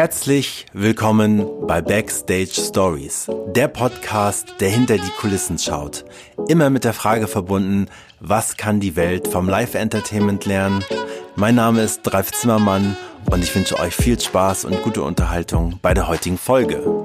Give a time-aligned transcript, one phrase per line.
[0.00, 6.04] Herzlich willkommen bei Backstage Stories, der Podcast, der hinter die Kulissen schaut.
[6.46, 7.86] Immer mit der Frage verbunden,
[8.20, 10.84] was kann die Welt vom Live-Entertainment lernen?
[11.34, 12.96] Mein Name ist Dreif Zimmermann
[13.28, 17.04] und ich wünsche euch viel Spaß und gute Unterhaltung bei der heutigen Folge.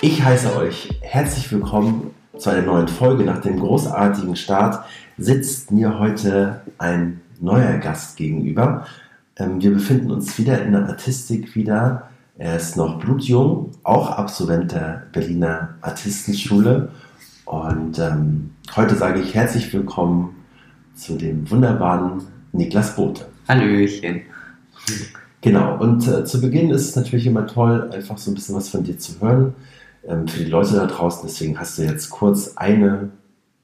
[0.00, 3.24] Ich heiße euch herzlich willkommen zu einer neuen Folge.
[3.24, 4.82] Nach dem großartigen Start
[5.18, 8.86] sitzt mir heute ein neuer Gast gegenüber.
[9.36, 12.08] Ähm, wir befinden uns wieder in der Artistik wieder.
[12.36, 16.90] Er ist noch blutjung, auch Absolvent der Berliner Artistenschule.
[17.44, 20.36] Und ähm, heute sage ich herzlich willkommen
[20.94, 22.22] zu dem wunderbaren
[22.52, 23.26] Niklas Bote.
[23.48, 24.22] Hallöchen.
[25.40, 28.68] Genau, und äh, zu Beginn ist es natürlich immer toll, einfach so ein bisschen was
[28.68, 29.54] von dir zu hören
[30.06, 31.22] ähm, für die Leute da draußen.
[31.24, 33.10] Deswegen hast du jetzt kurz eine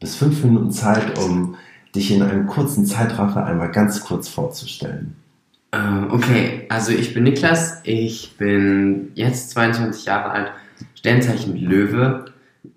[0.01, 1.57] bis fünf Minuten Zeit, um
[1.95, 5.15] dich in einem kurzen Zeitraffer einmal ganz kurz vorzustellen.
[5.71, 10.53] Äh, okay, also ich bin Niklas, ich bin jetzt 22 Jahre alt,
[10.95, 12.27] Sternzeichen Löwe.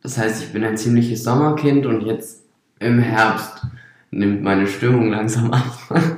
[0.04, 2.44] Das heißt, ich bin ein ziemliches Sommerkind und jetzt
[2.80, 3.66] im Herbst
[4.12, 5.80] nimmt meine Stimmung langsam ab.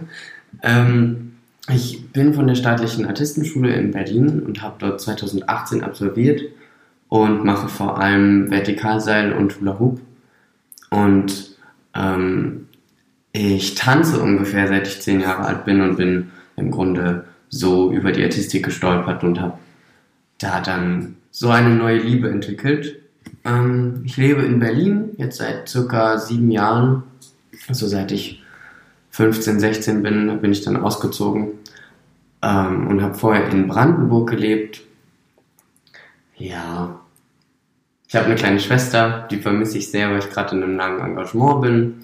[0.64, 1.34] ähm,
[1.72, 6.42] ich bin von der staatlichen Artistenschule in Berlin und habe dort 2018 absolviert
[7.10, 10.02] und mache vor allem Vertikalseil und Hula Hoop.
[10.90, 11.58] Und
[11.94, 12.69] ähm,
[13.32, 18.12] ich tanze ungefähr seit ich zehn Jahre alt bin und bin im Grunde so über
[18.12, 19.58] die Artistik gestolpert und habe
[20.40, 23.00] da dann so eine neue Liebe entwickelt.
[23.46, 27.04] Ähm, ich lebe in Berlin jetzt seit circa sieben Jahren.
[27.68, 28.42] Also seit ich
[29.12, 31.52] 15, 16 bin, bin ich dann ausgezogen
[32.42, 34.82] ähm, und habe vorher in Brandenburg gelebt
[36.40, 37.00] ja.
[38.08, 41.00] Ich habe eine kleine Schwester, die vermisse ich sehr, weil ich gerade in einem langen
[41.00, 42.02] Engagement bin.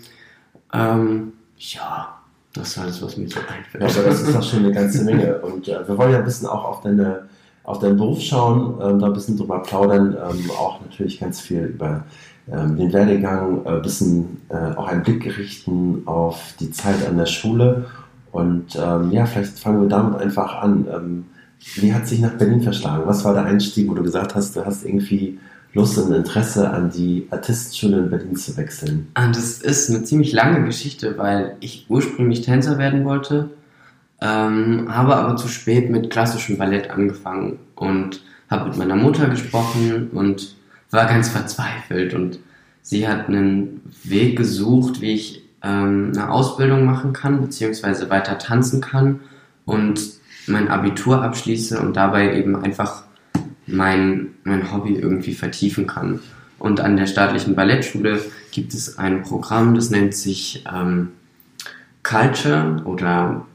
[0.75, 2.15] Ähm, ja,
[2.53, 3.83] das ist alles, was mir so einfällt.
[3.83, 5.39] Ja, aber das ist doch schon eine ganze Menge.
[5.39, 7.23] Und äh, wir wollen ja ein bisschen auch auf deine
[7.65, 11.63] auf deinen Beruf schauen, ähm, da ein bisschen drüber plaudern, ähm, auch natürlich ganz viel
[11.63, 12.03] über
[12.51, 17.17] ähm, den Werdegang, ein äh, bisschen äh, auch einen Blick richten auf die Zeit an
[17.17, 17.85] der Schule.
[18.31, 20.85] Und ähm, ja, vielleicht fangen wir damit einfach an.
[20.93, 21.25] Ähm,
[21.75, 23.03] wie hat sich nach Berlin verschlagen?
[23.07, 25.39] Was war der Einstieg, wo du gesagt hast, du hast irgendwie
[25.75, 29.09] Lust und Interesse an die Artistenschule in Berlin zu wechseln?
[29.13, 33.49] Ah, das ist eine ziemlich lange Geschichte, weil ich ursprünglich Tänzer werden wollte,
[34.21, 40.11] ähm, habe aber zu spät mit klassischem Ballett angefangen und habe mit meiner Mutter gesprochen
[40.13, 40.55] und
[40.91, 42.39] war ganz verzweifelt und
[42.81, 48.79] sie hat einen Weg gesucht, wie ich ähm, eine Ausbildung machen kann, beziehungsweise weiter tanzen
[48.79, 49.19] kann
[49.65, 49.99] und
[50.47, 53.03] mein Abitur abschließe und dabei eben einfach
[53.67, 56.19] mein, mein Hobby irgendwie vertiefen kann.
[56.59, 58.19] Und an der staatlichen Ballettschule
[58.51, 61.09] gibt es ein Programm, das nennt sich ähm,
[62.03, 63.45] Culture oder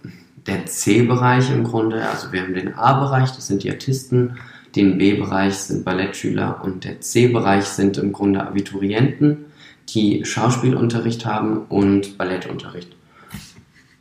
[0.47, 2.07] der C-Bereich im Grunde.
[2.09, 4.37] Also wir haben den A-Bereich, das sind die Artisten,
[4.77, 9.47] den B-Bereich sind Ballettschüler und der C-Bereich sind im Grunde Abiturienten,
[9.89, 12.95] die Schauspielunterricht haben und Ballettunterricht.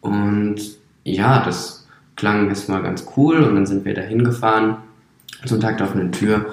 [0.02, 0.60] Und
[1.04, 4.78] ja, das klang erstmal ganz cool und dann sind wir da hingefahren
[5.46, 6.46] zum Tag der offenen Tür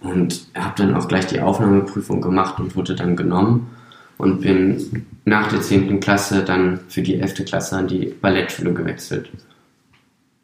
[0.00, 3.70] und habe dann auch gleich die Aufnahmeprüfung gemacht und wurde dann genommen
[4.18, 6.00] und bin nach der 10.
[6.00, 7.44] Klasse dann für die 11.
[7.46, 9.30] Klasse an die Ballettschule gewechselt.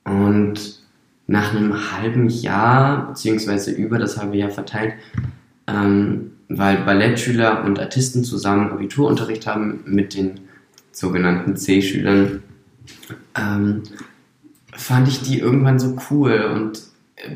[0.04, 0.80] Und
[1.26, 4.94] nach einem halben Jahr, beziehungsweise über das halbe Jahr verteilt,
[5.68, 10.40] ähm, weil Ballettschüler und Artisten zusammen Abiturunterricht haben mit den
[10.90, 12.42] sogenannten C-Schülern,
[13.38, 13.82] ähm,
[14.72, 16.82] fand ich die irgendwann so cool und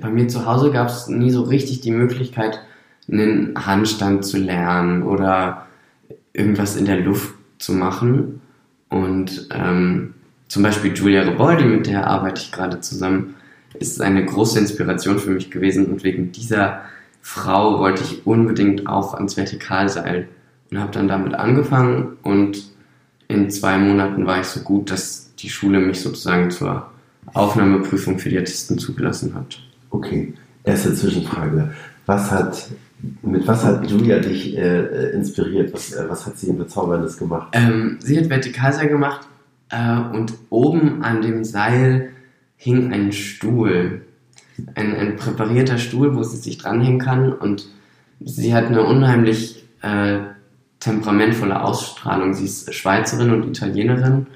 [0.01, 2.61] bei mir zu Hause gab es nie so richtig die Möglichkeit,
[3.11, 5.67] einen Handstand zu lernen oder
[6.33, 8.41] irgendwas in der Luft zu machen.
[8.89, 10.15] Und ähm,
[10.49, 13.35] zum Beispiel Julia Reboldi, mit der arbeite ich gerade zusammen,
[13.79, 16.83] ist eine große Inspiration für mich gewesen und wegen dieser
[17.23, 20.29] Frau wollte ich unbedingt auch ans Vertikalseil
[20.71, 22.71] und habe dann damit angefangen und
[23.27, 26.91] in zwei Monaten war ich so gut, dass die Schule mich sozusagen zur
[27.33, 29.59] Aufnahmeprüfung für die Artisten zugelassen hat.
[29.95, 31.73] Okay, erste Zwischenfrage.
[32.05, 32.69] Was hat,
[33.23, 35.73] mit was hat Julia dich äh, inspiriert?
[35.73, 37.51] Was, äh, was hat sie in Bezauberndes gemacht?
[37.53, 39.29] Ähm, sie hat Vertikalseil gemacht
[39.71, 42.11] äh, und oben an dem Seil
[42.57, 44.03] hing ein Stuhl.
[44.75, 47.69] Ein, ein präparierter Stuhl, wo sie sich dranhängen kann und
[48.21, 50.19] sie hat eine unheimlich äh,
[50.81, 52.35] temperamentvolle Ausstrahlung.
[52.35, 54.27] Sie ist Schweizerin und Italienerin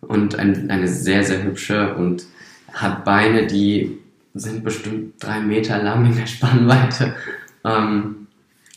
[0.00, 2.24] und ein, eine sehr, sehr hübsche und
[2.72, 4.01] hat Beine, die
[4.34, 7.14] sind bestimmt drei Meter lang in der Spannweite.
[7.64, 8.26] Ähm,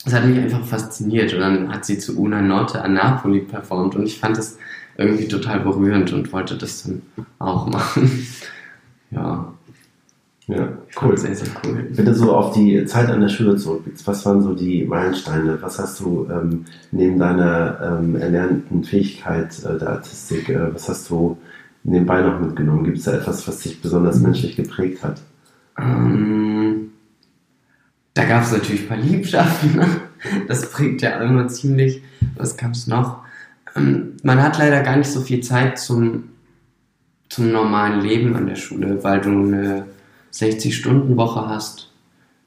[0.03, 3.95] das hat mich einfach fasziniert und dann hat sie zu Una Notte an Napoli performt
[3.95, 4.57] und ich fand es
[4.97, 7.01] irgendwie total berührend und wollte das dann
[7.39, 8.27] auch machen.
[9.11, 9.53] Ja.
[10.47, 10.67] Ja,
[11.01, 11.17] cool.
[11.17, 11.87] Sehr, sehr cool.
[11.89, 15.57] Wenn du so auf die Zeit an der Schule zurückblickst, was waren so die Meilensteine?
[15.61, 21.09] Was hast du ähm, neben deiner ähm, erlernten Fähigkeit äh, der Artistik, äh, was hast
[21.09, 21.37] du
[21.83, 22.83] nebenbei noch mitgenommen?
[22.83, 25.21] Gibt es da etwas, was dich besonders menschlich geprägt hat?
[25.77, 26.91] Ähm,
[28.13, 29.75] da gab es natürlich ein paar Liebschaften.
[29.75, 29.87] Ne?
[30.47, 32.01] Das prägt ja immer ziemlich.
[32.35, 33.19] Was gab es noch?
[33.75, 36.29] Ähm, man hat leider gar nicht so viel Zeit zum,
[37.29, 39.85] zum normalen Leben an der Schule, weil du eine
[40.33, 41.91] 60-Stunden-Woche hast.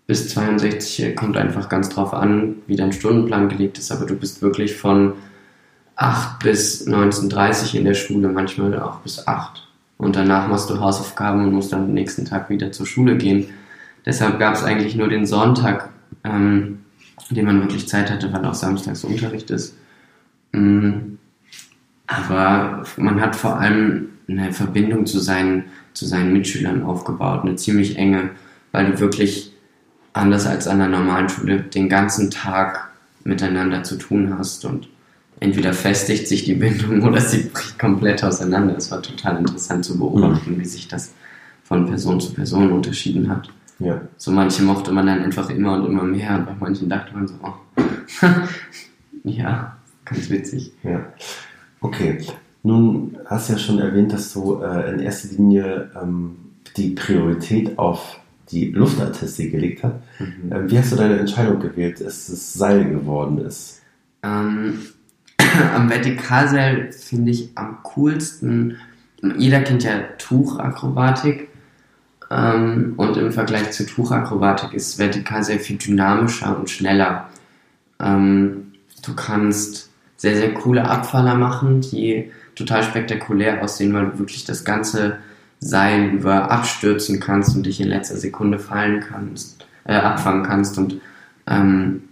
[0.06, 4.40] Bis 62 kommt einfach ganz drauf an, wie dein Stundenplan gelegt ist, aber du bist
[4.40, 5.12] wirklich von
[5.96, 9.67] 8 bis 19.30 in der Schule, manchmal auch bis 8.
[9.98, 13.48] Und danach machst du Hausaufgaben und musst dann am nächsten Tag wieder zur Schule gehen.
[14.06, 15.90] Deshalb gab es eigentlich nur den Sonntag,
[16.24, 16.80] ähm,
[17.30, 19.76] den man wirklich Zeit hatte, weil auch samstags Unterricht ist.
[20.52, 21.18] Mhm.
[22.06, 25.64] Aber man hat vor allem eine Verbindung zu seinen
[25.98, 28.30] zu seinen Mitschülern aufgebaut, eine ziemlich enge,
[28.70, 29.52] weil du wirklich
[30.12, 32.90] anders als an der normalen Schule den ganzen Tag
[33.24, 34.88] miteinander zu tun hast und
[35.40, 38.76] entweder festigt sich die Bindung oder sie bricht komplett auseinander.
[38.76, 40.60] Es war total interessant zu beobachten, mhm.
[40.60, 41.12] wie sich das
[41.64, 43.50] von Person zu Person unterschieden hat.
[43.78, 44.00] Ja.
[44.16, 47.28] So manche mochte man dann einfach immer und immer mehr und bei manchen dachte man
[47.28, 47.54] so, oh.
[49.24, 50.72] ja, ganz witzig.
[50.82, 51.12] Ja.
[51.80, 52.18] Okay.
[52.64, 56.36] Nun hast du ja schon erwähnt, dass du äh, in erster Linie ähm,
[56.76, 58.18] die Priorität auf
[58.50, 59.94] die Luftartistik gelegt hast.
[60.18, 60.52] Mhm.
[60.52, 63.82] Ähm, wie hast du deine Entscheidung gewählt, dass es Seil geworden ist?
[64.22, 64.80] Ähm,
[65.74, 68.76] am Vertikalseil finde ich am coolsten,
[69.36, 71.48] jeder kennt ja Tuchakrobatik
[72.30, 77.28] ähm, und im Vergleich zu Tuchakrobatik ist Vertikalseil viel dynamischer und schneller.
[78.00, 78.72] Ähm,
[79.04, 84.64] du kannst sehr, sehr coole Abfaller machen, die total spektakulär aussehen, weil du wirklich das
[84.64, 85.18] ganze
[85.60, 90.78] Seil über abstürzen kannst und dich in letzter Sekunde fallen kannst, äh, abfangen kannst.
[90.78, 91.00] Und
[91.46, 92.04] ähm,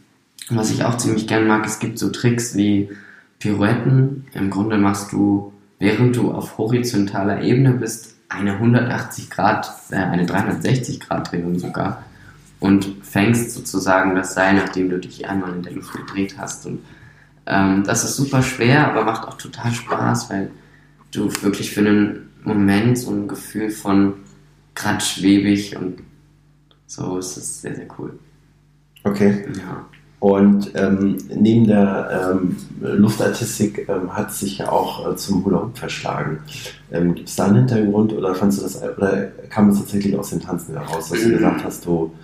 [0.49, 2.91] was ich auch ziemlich gern mag, es gibt so Tricks wie
[3.39, 4.27] Pirouetten.
[4.35, 10.27] Im Grunde machst du, während du auf horizontaler Ebene bist, eine 180 Grad, äh, eine
[10.27, 12.05] 360 Grad Drehung sogar
[12.61, 16.67] und fängst sozusagen das Seil, nachdem du dich einmal in der Luft gedreht hast.
[16.67, 16.81] Und
[17.47, 20.51] ähm, das ist super schwer, aber macht auch total Spaß, weil
[21.13, 24.15] du wirklich für einen Moment so ein Gefühl von
[24.75, 26.01] grad schwebig und
[26.87, 28.19] so ist es sehr, sehr cool.
[29.05, 29.45] Okay.
[29.59, 29.87] Ja.
[30.19, 35.63] Und ähm, neben der ähm, Luftartistik ähm, hat es sich ja auch äh, zum Hula
[35.63, 36.39] Hoop verschlagen.
[36.91, 40.31] Ähm, Gibt es da einen Hintergrund oder fandst du das oder kam es tatsächlich aus
[40.31, 42.15] dem Tanzen heraus, dass du gesagt hast, du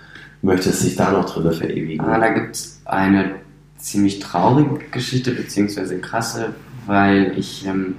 [0.41, 2.00] möchtest dich da noch drin verewigen?
[2.05, 3.33] Ah, da gibt es eine
[3.77, 6.55] ziemlich traurige Geschichte, beziehungsweise krasse,
[6.87, 7.97] weil ich ähm,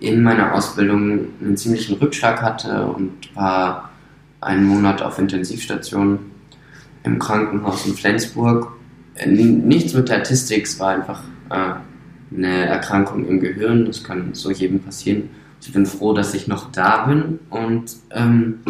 [0.00, 3.90] in meiner Ausbildung einen ziemlichen Rückschlag hatte und war
[4.40, 6.18] einen Monat auf Intensivstation
[7.04, 8.72] im Krankenhaus in Flensburg.
[9.14, 11.74] Äh, nichts mit Artistik, es war einfach äh,
[12.36, 15.30] eine Erkrankung im Gehirn, das kann so jedem passieren.
[15.60, 18.60] Ich bin froh, dass ich noch da bin und ähm,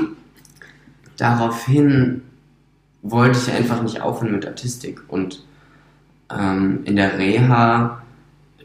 [1.17, 2.23] daraufhin
[3.03, 5.45] wollte ich einfach nicht aufhören mit Artistik und
[6.31, 8.03] ähm, in der Reha,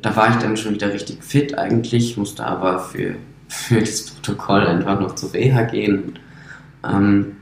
[0.02, 3.16] da war ich dann schon wieder richtig fit eigentlich, musste aber für,
[3.48, 6.20] für das Protokoll einfach noch zur Reha gehen.
[6.84, 7.38] Ähm,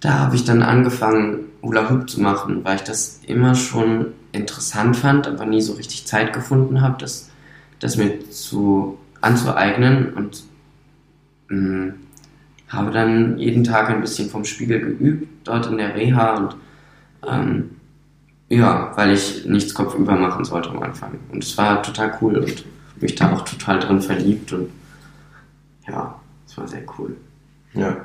[0.00, 4.96] da habe ich dann angefangen, Hula Hoop zu machen, weil ich das immer schon interessant
[4.96, 7.30] fand, aber nie so richtig Zeit gefunden habe, das,
[7.80, 10.44] das mir zu, anzueignen und
[11.48, 11.94] mh, mm,
[12.68, 16.56] habe dann jeden Tag ein bisschen vom Spiegel geübt, dort in der Reha und
[17.26, 17.70] ähm,
[18.50, 21.18] ja, weil ich nichts kopfüber machen sollte am Anfang.
[21.32, 22.64] Und es war total cool und
[23.00, 24.70] mich da auch total drin verliebt und
[25.86, 27.16] ja, es war sehr cool.
[27.74, 27.96] Ja.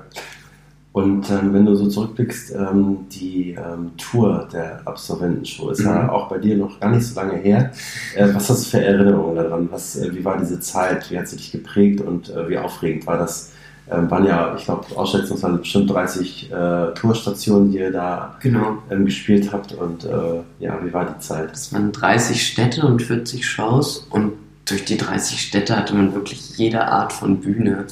[0.93, 5.88] Und ähm, wenn du so zurückblickst, ähm, die ähm, Tour der Absolventenshow ist mhm.
[5.88, 7.71] ja auch bei dir noch gar nicht so lange her.
[8.15, 9.67] Äh, was hast du für Erinnerungen daran?
[9.71, 11.09] Was, äh, wie war diese Zeit?
[11.09, 13.51] Wie hat sie dich geprägt und äh, wie aufregend war das?
[13.91, 18.77] ähm, waren ja, ich glaube, ausschätzungsweise bestimmt 30 äh, Tourstationen, die ihr da genau.
[18.89, 19.73] ähm, gespielt habt.
[19.73, 21.51] Und äh, ja, wie war die Zeit?
[21.51, 24.33] Es waren 30 Städte und 40 Shows und
[24.65, 27.85] durch die 30 Städte hatte man wirklich jede Art von Bühne.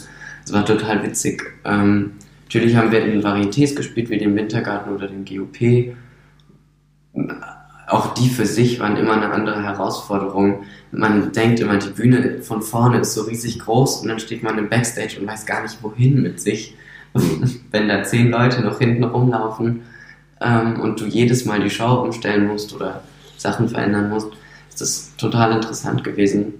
[0.45, 1.43] Es war total witzig.
[2.53, 5.95] Natürlich haben wir in Varietés gespielt, wie den Wintergarten oder den GOP
[7.91, 10.63] auch die für sich waren immer eine andere Herausforderung.
[10.91, 14.57] Man denkt immer, die Bühne von vorne ist so riesig groß und dann steht man
[14.57, 16.75] im Backstage und weiß gar nicht wohin mit sich.
[17.71, 19.81] Wenn da zehn Leute noch hinten rumlaufen
[20.39, 23.03] ähm, und du jedes Mal die Show umstellen musst oder
[23.37, 24.29] Sachen verändern musst,
[24.69, 26.53] ist das total interessant gewesen.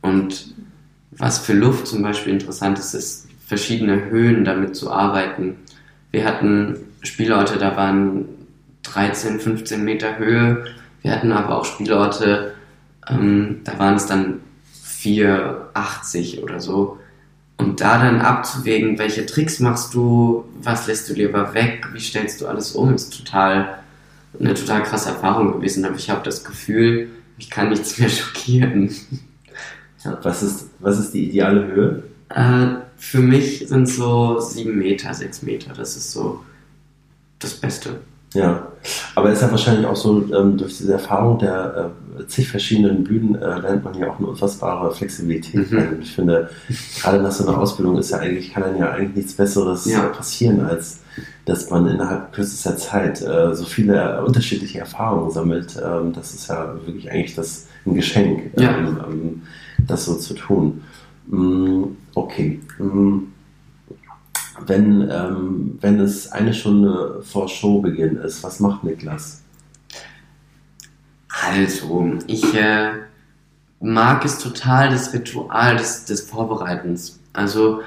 [0.00, 0.54] Und
[1.10, 5.56] was für Luft zum Beispiel interessant ist, ist verschiedene Höhen damit zu arbeiten.
[6.12, 8.28] Wir hatten Spielorte, da waren
[8.84, 10.66] 13, 15 Meter Höhe.
[11.02, 12.54] Wir hatten aber auch Spielorte,
[13.08, 14.38] ähm, da waren es dann
[14.86, 17.00] 4,80 oder so.
[17.56, 22.40] Und da dann abzuwägen, welche Tricks machst du, was lässt du lieber weg, wie stellst
[22.40, 23.80] du alles um, ist total
[24.38, 25.84] eine total krasse Erfahrung gewesen.
[25.84, 28.94] Aber ich habe das Gefühl, ich kann nichts mehr schockieren.
[30.04, 30.20] Ja.
[30.22, 32.04] Was, ist, was ist die ideale Höhe?
[32.28, 35.72] Äh, für mich sind so sieben Meter, sechs Meter.
[35.74, 36.40] Das ist so
[37.38, 38.00] das Beste.
[38.34, 38.68] Ja,
[39.16, 43.02] aber es ist ja wahrscheinlich auch so, ähm, durch diese Erfahrung der äh, zig verschiedenen
[43.02, 45.72] Bühnen äh, lernt man ja auch eine unfassbare Flexibilität.
[45.72, 45.98] Mhm.
[46.02, 46.50] Ich finde,
[47.00, 50.02] gerade nach so einer Ausbildung ist ja eigentlich, kann dann ja eigentlich nichts Besseres ja.
[50.08, 51.00] passieren, als
[51.46, 55.74] dass man innerhalb kürzester Zeit äh, so viele unterschiedliche Erfahrungen sammelt.
[55.82, 58.76] Ähm, das ist ja wirklich eigentlich das ein Geschenk, ja.
[58.78, 59.42] ähm,
[59.78, 60.82] das so zu tun.
[61.30, 61.84] Mm,
[62.14, 62.60] okay.
[62.78, 63.30] Mm
[64.66, 69.42] wenn, ähm, wenn es eine Stunde vor Showbeginn ist, was macht Niklas?
[71.28, 72.90] Also, ich äh,
[73.80, 77.20] mag es total, das Ritual des, des Vorbereitens.
[77.32, 77.80] Also,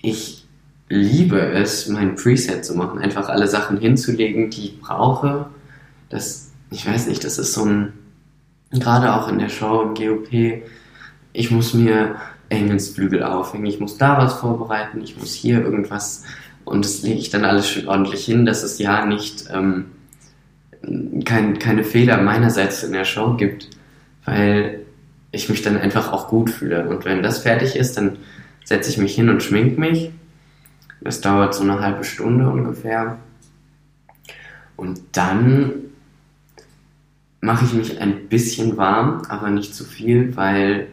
[0.00, 0.46] ich
[0.88, 5.46] liebe es, mein Preset zu machen, einfach alle Sachen hinzulegen, die ich brauche.
[6.10, 7.92] Das, ich weiß nicht, das ist so ein,
[8.70, 10.62] gerade auch in der Show im GOP,
[11.32, 12.16] ich muss mir
[12.48, 16.24] Engelsflügel aufhängen, ich muss da was vorbereiten, ich muss hier irgendwas
[16.64, 19.86] und das lege ich dann alles schön ordentlich hin, dass es ja nicht ähm,
[21.24, 23.70] kein, keine Fehler meinerseits in der Show gibt,
[24.24, 24.80] weil
[25.30, 26.88] ich mich dann einfach auch gut fühle.
[26.88, 28.18] Und wenn das fertig ist, dann
[28.64, 30.10] setze ich mich hin und schmink mich.
[31.00, 33.18] Das dauert so eine halbe Stunde ungefähr.
[34.76, 35.72] Und dann
[37.40, 40.88] mache ich mich ein bisschen warm, aber nicht zu viel, weil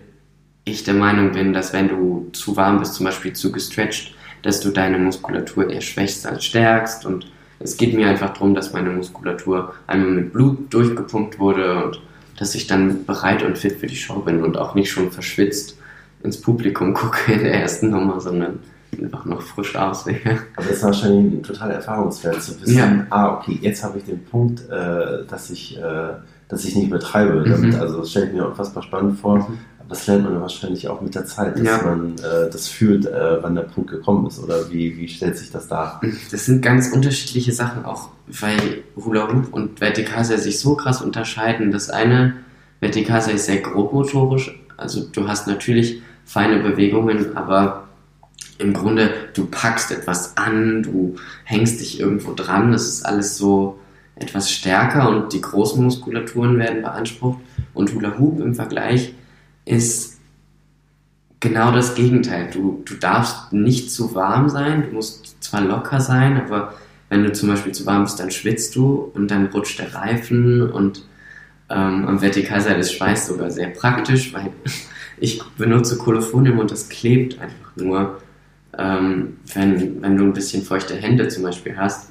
[0.65, 4.59] ich der Meinung bin, dass wenn du zu warm bist, zum Beispiel zu gestretched, dass
[4.59, 7.05] du deine Muskulatur eher schwächst als stärkst.
[7.05, 7.27] Und
[7.59, 12.01] es geht mir einfach darum, dass meine Muskulatur einmal mit Blut durchgepumpt wurde und
[12.37, 15.77] dass ich dann bereit und fit für die Show bin und auch nicht schon verschwitzt
[16.23, 18.59] ins Publikum gucke in der ersten Nummer, sondern
[19.01, 20.19] einfach noch frisch aussehe.
[20.55, 23.05] Aber das ist wahrscheinlich ein totaler Erfahrungswert zu wissen, ja.
[23.09, 26.13] ah, okay, jetzt habe ich den Punkt, äh, dass ich äh,
[26.53, 27.43] dass ich nicht betreibe.
[27.47, 27.81] Damit, mhm.
[27.81, 29.39] Also das stelle ich mir unfassbar spannend vor.
[29.39, 29.57] Mhm.
[29.89, 31.81] Das lernt man wahrscheinlich auch mit der Zeit, dass ja.
[31.81, 34.39] man äh, das fühlt, äh, wann der Punkt gekommen ist.
[34.39, 36.01] Oder wie, wie stellt sich das dar?
[36.31, 41.71] Das sind ganz unterschiedliche Sachen, auch weil Hula Hoop und Vertikalseil sich so krass unterscheiden.
[41.71, 42.33] Das eine,
[42.79, 44.59] Vertikalseil ist sehr grobmotorisch.
[44.77, 47.83] Also du hast natürlich feine Bewegungen, aber
[48.57, 53.79] im Grunde, du packst etwas an, du hängst dich irgendwo dran, das ist alles so
[54.15, 57.39] etwas stärker und die großen Muskulaturen werden beansprucht.
[57.73, 59.13] Und Hula Hoop im Vergleich
[59.65, 60.19] ist
[61.39, 62.49] genau das Gegenteil.
[62.51, 66.73] Du, du darfst nicht zu warm sein, du musst zwar locker sein, aber
[67.09, 70.71] wenn du zum Beispiel zu warm bist, dann schwitzt du und dann rutscht der Reifen
[70.71, 71.05] und
[71.69, 74.51] ähm, am Vertikalseil ist Schweiß sogar sehr praktisch, weil
[75.17, 78.19] ich benutze Kolophonium und das klebt einfach nur,
[78.77, 82.09] ähm, wenn, wenn du ein bisschen feuchte Hände zum Beispiel hast.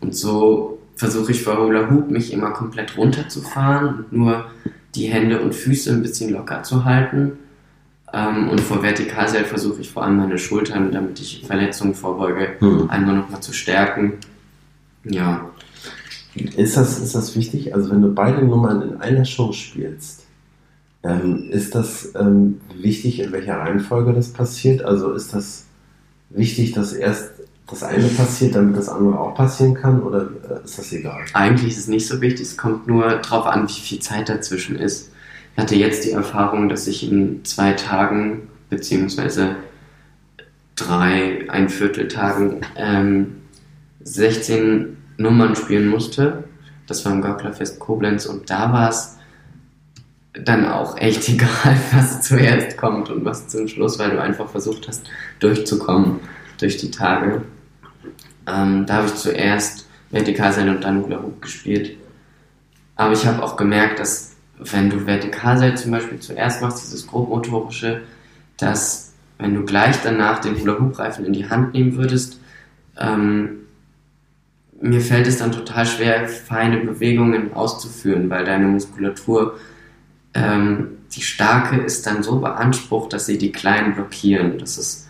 [0.00, 4.50] Und so versuche ich vor Hula Hoop mich immer komplett runterzufahren und nur
[4.94, 7.32] die Hände und Füße ein bisschen locker zu halten.
[8.12, 12.90] Ähm, und vor Vertikalseil versuche ich vor allem meine Schultern, damit ich Verletzungen vorbeuge, hm.
[12.90, 14.14] einmal nochmal zu stärken.
[15.04, 15.50] Ja.
[16.34, 17.74] Ist das, ist das wichtig?
[17.74, 20.26] Also wenn du beide Nummern in einer Show spielst,
[21.02, 24.82] ähm, ist das ähm, wichtig, in welcher Reihenfolge das passiert?
[24.82, 25.64] Also ist das
[26.28, 27.30] wichtig, dass erst
[27.70, 31.24] das eine passiert, damit das andere auch passieren kann oder äh, ist das egal?
[31.32, 34.76] Eigentlich ist es nicht so wichtig, es kommt nur darauf an, wie viel Zeit dazwischen
[34.76, 35.10] ist.
[35.54, 39.56] Ich hatte jetzt die Erfahrung, dass ich in zwei Tagen beziehungsweise
[40.76, 43.36] drei, ein Viertel Tagen ähm,
[44.02, 46.44] 16 Nummern spielen musste.
[46.86, 49.16] Das war im Gauklerfest Koblenz und da war es
[50.32, 54.88] dann auch echt egal, was zuerst kommt und was zum Schluss, weil du einfach versucht
[54.88, 55.08] hast,
[55.40, 56.20] durchzukommen
[56.58, 57.42] durch die Tage.
[58.46, 61.96] Ähm, da habe ich zuerst Vertikalseil und dann Hula Hoop gespielt.
[62.96, 68.02] Aber ich habe auch gemerkt, dass wenn du Vertikalseil zum Beispiel zuerst machst, dieses grobmotorische,
[68.58, 72.38] dass wenn du gleich danach den Hula Hoop Reifen in die Hand nehmen würdest,
[72.98, 73.60] ähm,
[74.80, 79.58] mir fällt es dann total schwer, feine Bewegungen auszuführen, weil deine Muskulatur,
[80.34, 84.58] ähm, die starke ist dann so beansprucht, dass sie die kleinen blockieren.
[84.58, 85.08] Das ist,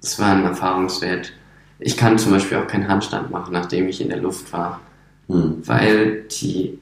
[0.00, 1.32] das war ein Erfahrungswert.
[1.80, 4.80] Ich kann zum Beispiel auch keinen Handstand machen, nachdem ich in der Luft war,
[5.28, 5.62] hm.
[5.66, 6.78] weil die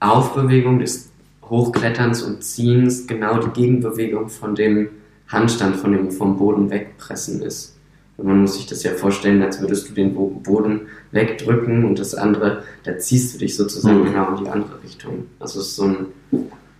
[0.00, 1.10] Aufbewegung des
[1.48, 4.88] Hochkletterns und Ziehens genau die Gegenbewegung von dem
[5.28, 7.76] Handstand, von dem vom Boden wegpressen ist.
[8.16, 10.82] Und man muss sich das ja vorstellen, als würdest du den Boden
[11.12, 14.04] wegdrücken und das andere, da ziehst du dich sozusagen mhm.
[14.04, 15.26] genau in die andere Richtung.
[15.40, 16.06] Also es ist so ein,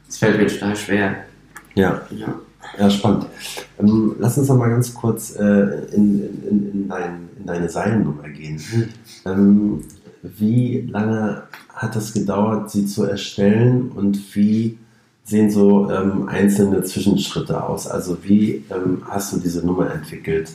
[0.08, 1.24] es fällt mir total schwer.
[1.74, 2.02] Ja.
[2.10, 2.38] Ja,
[2.78, 3.26] ja spannend.
[3.78, 5.42] Ähm, lass uns noch mal ganz kurz äh,
[5.92, 8.60] in, in, in, dein, in deine Seilennummer gehen.
[9.24, 9.84] Ähm,
[10.22, 14.78] wie lange hat es gedauert, sie zu erstellen und wie
[15.24, 17.86] sehen so ähm, einzelne Zwischenschritte aus?
[17.86, 20.50] Also wie ähm, hast du diese Nummer entwickelt?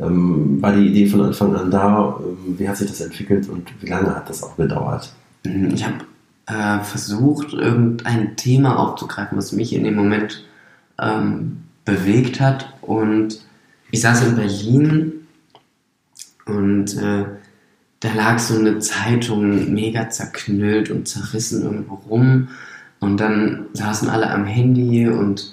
[0.00, 2.18] Ähm, war die Idee von Anfang an da?
[2.20, 5.12] Ähm, wie hat sich das entwickelt und wie lange hat das auch gedauert?
[5.44, 6.04] Ich habe
[6.46, 10.44] äh, versucht, irgendein Thema aufzugreifen, was mich in dem Moment
[11.00, 12.72] ähm, bewegt hat.
[12.82, 13.40] Und
[13.90, 15.12] ich saß in Berlin
[16.46, 17.24] und äh,
[18.00, 22.48] da lag so eine Zeitung mega zerknüllt und zerrissen irgendwo rum.
[23.00, 25.52] Und dann saßen alle am Handy und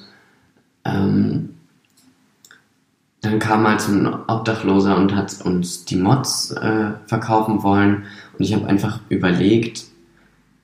[0.86, 1.50] ähm,
[3.22, 8.06] dann kam halt so ein Obdachloser und hat uns die Mods äh, verkaufen wollen.
[8.38, 9.86] Und ich habe einfach überlegt,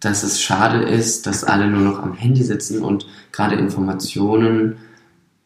[0.05, 4.77] dass es schade ist, dass alle nur noch am Handy sitzen und gerade Informationen,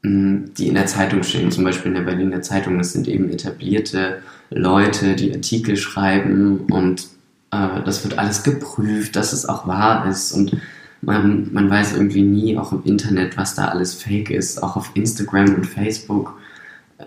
[0.03, 4.21] die in der Zeitung stehen, zum Beispiel in der Berliner Zeitung, das sind eben etablierte
[4.49, 7.07] Leute, die Artikel schreiben und
[7.51, 10.55] äh, das wird alles geprüft, dass es auch wahr ist und
[11.01, 14.91] man, man weiß irgendwie nie, auch im Internet, was da alles fake ist, auch auf
[14.95, 16.37] Instagram und Facebook.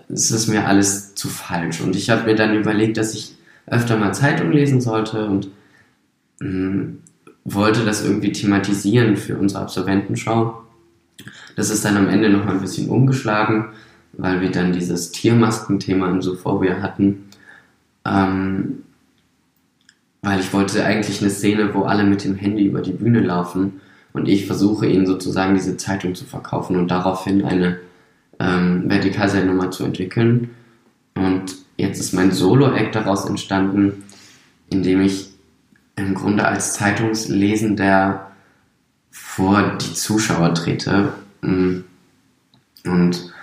[0.09, 1.79] Es ist mir alles zu falsch.
[1.81, 3.35] Und ich habe mir dann überlegt, dass ich
[3.67, 5.49] öfter mal Zeitung lesen sollte und
[6.39, 6.93] mh,
[7.45, 10.63] wollte das irgendwie thematisieren für unsere Absolventenschau.
[11.55, 13.69] Das ist dann am Ende noch mal ein bisschen umgeschlagen,
[14.13, 17.29] weil wir dann dieses Tiermaskenthema in Sophobia hatten.
[18.05, 18.83] Ähm,
[20.21, 23.81] weil ich wollte eigentlich eine Szene, wo alle mit dem Handy über die Bühne laufen
[24.13, 27.79] und ich versuche ihnen sozusagen diese Zeitung zu verkaufen und daraufhin eine
[28.39, 30.51] ähm, Vertikalseilnummer zu entwickeln.
[31.15, 34.03] Und jetzt ist mein Solo-Act daraus entstanden,
[34.69, 35.32] indem ich
[35.95, 38.31] im Grunde als Zeitungslesender
[39.11, 41.79] vor die Zuschauer trete mm,
[42.85, 43.33] und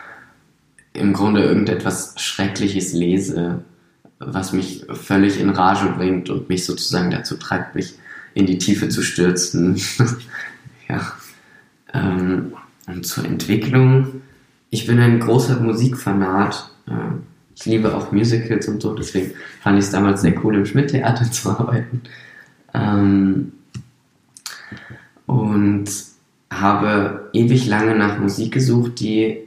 [0.93, 3.65] im Grunde irgendetwas Schreckliches lese,
[4.19, 7.95] was mich völlig in Rage bringt und mich sozusagen dazu treibt, mich
[8.35, 9.81] in die Tiefe zu stürzen.
[10.89, 11.13] ja.
[11.93, 12.55] Ähm,
[12.87, 14.23] und zur Entwicklung.
[14.71, 16.71] Ich bin ein großer Musikfanat.
[16.87, 16.93] Äh,
[17.55, 21.25] ich liebe auch Musicals und so, deswegen fand ich es damals sehr cool, im Schmidt-Theater
[21.31, 22.03] zu arbeiten.
[22.75, 23.53] Ähm,
[25.27, 25.89] und
[26.51, 29.39] habe ewig lange nach Musik gesucht, die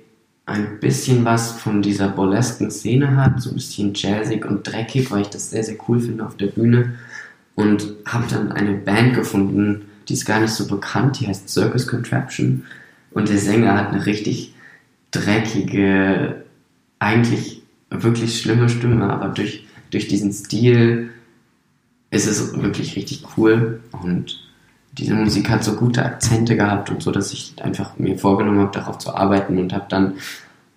[0.46, 5.22] ein bisschen was von dieser burlesken Szene hat, so ein bisschen jazzig und dreckig, weil
[5.22, 6.96] ich das sehr, sehr cool finde auf der Bühne.
[7.56, 11.88] Und habe dann eine Band gefunden, die ist gar nicht so bekannt, die heißt Circus
[11.88, 12.64] Contraption.
[13.12, 14.54] Und der Sänger hat eine richtig
[15.12, 16.44] dreckige,
[17.00, 21.13] eigentlich wirklich schlimme Stimme, aber durch, durch diesen Stil
[22.14, 24.40] ist es wirklich richtig cool und
[24.92, 28.72] diese Musik hat so gute Akzente gehabt und so, dass ich einfach mir vorgenommen habe,
[28.72, 30.14] darauf zu arbeiten und habe dann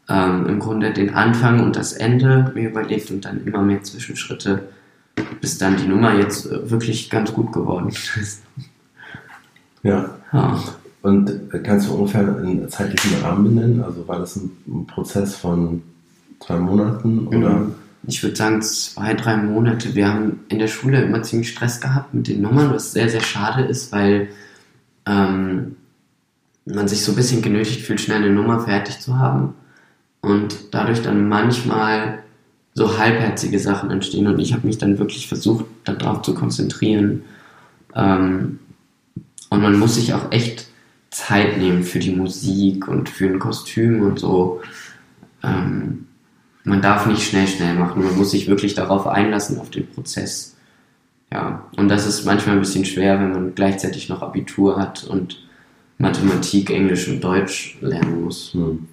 [0.09, 4.69] ähm, im Grunde den Anfang und das Ende mir überlegt und dann immer mehr Zwischenschritte,
[5.43, 8.43] bis dann die Nummer jetzt äh, wirklich ganz gut geworden ist.
[9.83, 10.09] Ja.
[10.33, 10.59] ja.
[11.03, 11.31] Und
[11.63, 13.85] kannst du ungefähr einen zeitlichen Rahmen benennen?
[13.85, 15.83] Also war das ein Prozess von
[16.41, 17.51] zwei Monaten oder?
[17.51, 17.75] Mhm
[18.07, 19.95] ich würde sagen, zwei, drei Monate.
[19.95, 23.21] Wir haben in der Schule immer ziemlich Stress gehabt mit den Nummern, was sehr, sehr
[23.21, 24.29] schade ist, weil
[25.07, 25.77] ähm,
[26.65, 29.55] man sich so ein bisschen genötigt fühlt, schnell eine Nummer fertig zu haben
[30.21, 32.21] und dadurch dann manchmal
[32.75, 37.23] so halbherzige Sachen entstehen und ich habe mich dann wirklich versucht, darauf zu konzentrieren.
[37.95, 38.59] Ähm,
[39.49, 40.67] und man muss sich auch echt
[41.11, 44.61] Zeit nehmen für die Musik und für ein Kostüm und so.
[45.43, 46.07] Ähm,
[46.67, 48.05] man darf nicht schnell, schnell machen.
[48.05, 50.57] Man muss sich wirklich darauf einlassen, auf den Prozess.
[51.33, 55.43] Ja, und das ist manchmal ein bisschen schwer, wenn man gleichzeitig noch Abitur hat und
[55.99, 58.53] Mathematik, Englisch und Deutsch lernen muss.
[58.53, 58.89] Hm.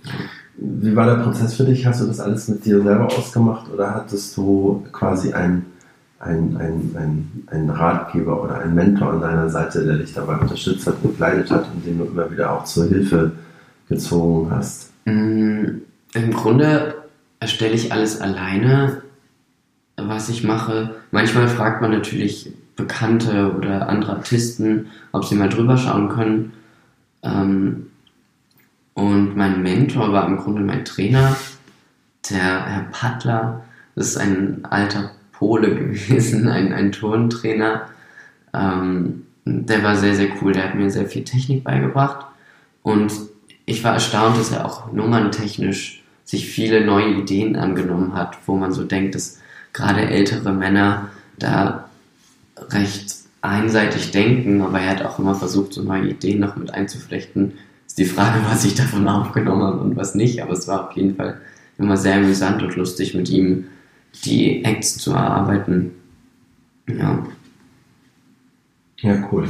[0.55, 1.85] Wie war der Prozess für dich?
[1.85, 5.65] Hast du das alles mit dir selber ausgemacht oder hattest du quasi einen
[6.19, 6.55] ein,
[6.95, 11.51] ein, ein Ratgeber oder einen Mentor an deiner Seite, der dich dabei unterstützt hat, begleitet
[11.51, 13.33] hat und den du immer wieder auch zur Hilfe
[13.89, 14.91] gezogen hast?
[15.03, 15.81] Mm,
[16.13, 16.92] Im Grunde
[17.43, 19.01] erstelle ich alles alleine,
[19.97, 20.95] was ich mache.
[21.11, 26.53] Manchmal fragt man natürlich Bekannte oder andere Artisten, ob sie mal drüber schauen können.
[27.21, 27.87] Ähm,
[28.93, 31.35] und mein Mentor war im Grunde mein Trainer,
[32.29, 33.65] der Herr Pattler.
[33.95, 37.89] Das ist ein alter Pole gewesen, ein, ein Turntrainer.
[38.53, 40.53] Ähm, der war sehr, sehr cool.
[40.53, 42.25] Der hat mir sehr viel Technik beigebracht.
[42.83, 43.11] Und
[43.65, 46.02] ich war erstaunt, dass er auch nummerntechnisch
[46.33, 49.39] sich viele neue Ideen angenommen hat, wo man so denkt, dass
[49.71, 51.89] gerade ältere Männer da
[52.69, 57.53] recht einseitig denken, aber er hat auch immer versucht, so neue Ideen noch mit einzuflechten.
[57.85, 60.95] Ist die Frage, was ich davon aufgenommen habe und was nicht, aber es war auf
[60.95, 61.39] jeden Fall
[61.77, 63.65] immer sehr amüsant und lustig, mit ihm
[64.25, 65.91] die Acts zu erarbeiten.
[66.87, 67.27] Ja.
[69.01, 69.47] Ja, cool.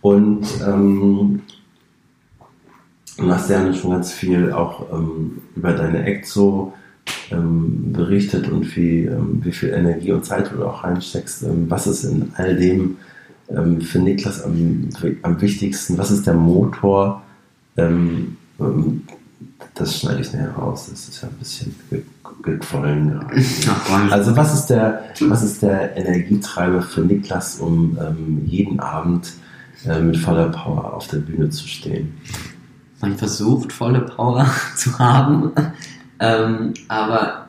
[0.00, 1.42] Und ähm,
[3.16, 6.72] du hast ja schon ganz viel auch ähm, über deine Acts so
[7.30, 11.42] ähm, berichtet und wie, ähm, wie viel Energie und Zeit du auch reinsteckst.
[11.44, 12.96] Ähm, was ist in all dem
[13.48, 14.88] ähm, für Niklas am,
[15.22, 15.98] am wichtigsten?
[15.98, 17.22] Was ist der Motor?
[17.76, 18.36] Ähm,
[19.74, 20.88] das schneide ich nachher raus.
[20.90, 21.74] Das ist ja ein bisschen
[22.42, 24.12] gequollen gerade.
[24.12, 27.98] Also was ist der, was ist der Energietreiber für Niklas, um
[28.46, 29.32] jeden Abend
[29.86, 32.14] äh, mit voller Power auf der Bühne zu stehen?
[33.04, 35.52] Man versucht volle Power zu haben,
[36.20, 37.48] ähm, aber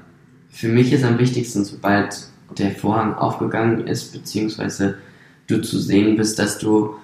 [0.49, 4.97] für mich ist am wichtigsten, sobald der Vorhang aufgegangen ist, beziehungsweise
[5.47, 6.95] du zu sehen bist, dass du,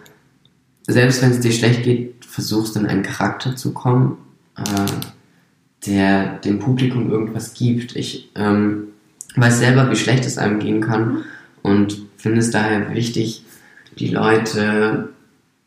[0.85, 4.17] selbst wenn es dir schlecht geht, versuchst in einen Charakter zu kommen,
[4.57, 7.95] äh, der dem Publikum irgendwas gibt.
[7.95, 8.89] Ich ähm,
[9.37, 11.23] weiß selber, wie schlecht es einem gehen kann
[11.61, 13.45] und finde es daher wichtig,
[13.97, 15.07] die Leute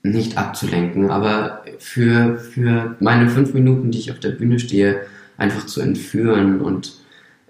[0.04, 5.00] nicht abzulenken, aber für, für meine fünf Minuten, die ich auf der Bühne stehe,
[5.38, 6.92] einfach zu entführen und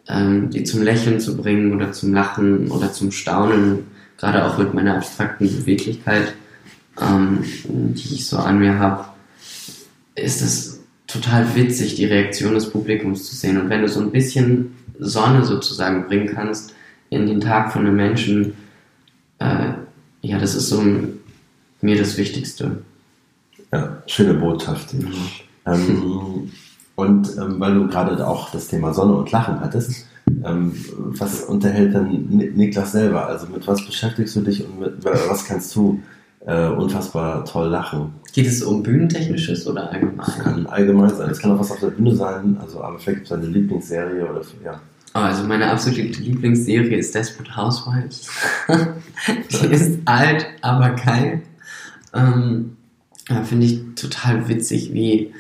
[0.09, 3.81] ähm, die zum Lächeln zu bringen oder zum Lachen oder zum Staunen
[4.19, 6.35] gerade auch mit meiner abstrakten Beweglichkeit,
[7.01, 9.07] ähm, die ich so an mir habe,
[10.15, 13.61] ist es total witzig, die Reaktion des Publikums zu sehen.
[13.61, 16.73] Und wenn du so ein bisschen Sonne sozusagen bringen kannst
[17.11, 18.55] in den Tag von einem Menschen,
[19.41, 19.73] äh,
[20.23, 20.81] ja, das ist so
[21.85, 22.79] mir das Wichtigste.
[23.73, 24.95] Ja, schöne Botschaft.
[24.95, 25.13] Mhm.
[25.67, 26.51] Ähm,
[26.97, 30.07] und ähm, weil du gerade auch das Thema Sonne und Lachen hattest,
[30.45, 33.27] ähm, was unterhält dann Niklas selber?
[33.27, 36.01] Also mit was beschäftigst du dich und mit was kannst du
[36.47, 38.15] äh, unfassbar toll lachen?
[38.33, 40.17] Geht es um Bühnentechnisches oder allgemein?
[40.19, 41.31] Das kann allgemein sein.
[41.31, 44.29] Es kann auch was auf der Bühne sein, also aber vielleicht gibt es eine Lieblingsserie
[44.29, 44.81] oder ja.
[45.17, 48.29] Oh, also meine absolute Lieblingsserie ist Desperate Housewives.
[49.51, 51.43] Die ist alt, aber geil.
[52.15, 52.77] Ähm,
[53.45, 55.33] Finde ich total witzig, wie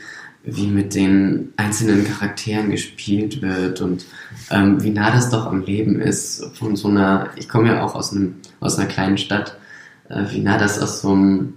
[0.44, 4.04] wie mit den einzelnen Charakteren gespielt wird und
[4.50, 7.94] ähm, wie nah das doch am Leben ist von so einer, ich komme ja auch
[7.94, 9.56] aus, einem, aus einer kleinen Stadt,
[10.10, 11.54] äh, wie nah das aus so einem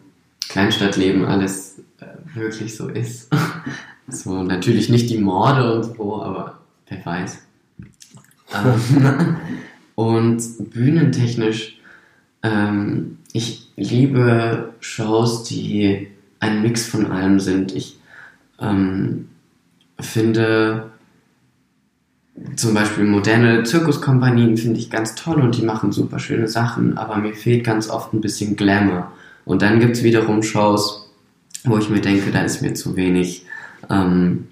[0.47, 3.29] Kleinstadtleben alles äh, wirklich so ist.
[4.07, 7.39] so natürlich nicht die Morde und so, aber wer weiß.
[8.55, 9.35] Ähm,
[9.95, 11.77] und bühnentechnisch,
[12.41, 16.07] ähm, ich liebe Shows, die
[16.39, 17.73] ein Mix von allem sind.
[17.75, 17.99] Ich
[18.59, 19.29] ähm,
[19.99, 20.91] finde
[22.55, 27.17] zum Beispiel moderne Zirkuskompanien finde ich ganz toll und die machen super schöne Sachen, aber
[27.17, 29.11] mir fehlt ganz oft ein bisschen Glamour.
[29.45, 31.09] Und dann gibt es wiederum Shows,
[31.63, 33.45] wo ich mir denke, da ist mir zu wenig,
[33.89, 34.47] ähm,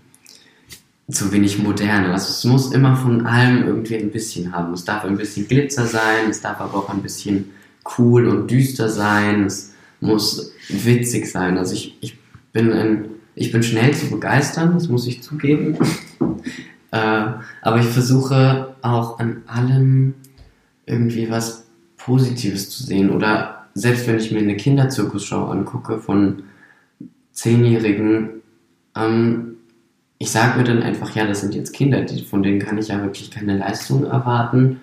[1.09, 2.05] zu wenig modern.
[2.05, 4.73] Also es muss immer von allem irgendwie ein bisschen haben.
[4.73, 7.51] Es darf ein bisschen Glitzer sein, es darf aber auch ein bisschen
[7.97, 11.57] cool und düster sein, es muss witzig sein.
[11.57, 12.17] Also ich, ich
[12.51, 15.77] bin ein ich bin schnell zu begeistern, das muss ich zugeben.
[16.91, 17.27] äh,
[17.61, 20.15] aber ich versuche auch an allem
[20.85, 21.65] irgendwie was
[21.97, 23.09] Positives zu sehen.
[23.09, 26.43] Oder selbst wenn ich mir eine Kinderzirkusshow angucke von
[27.33, 28.41] Zehnjährigen,
[28.95, 29.57] ähm,
[30.17, 32.87] ich sage mir dann einfach, ja, das sind jetzt Kinder, die, von denen kann ich
[32.87, 34.79] ja wirklich keine Leistung erwarten.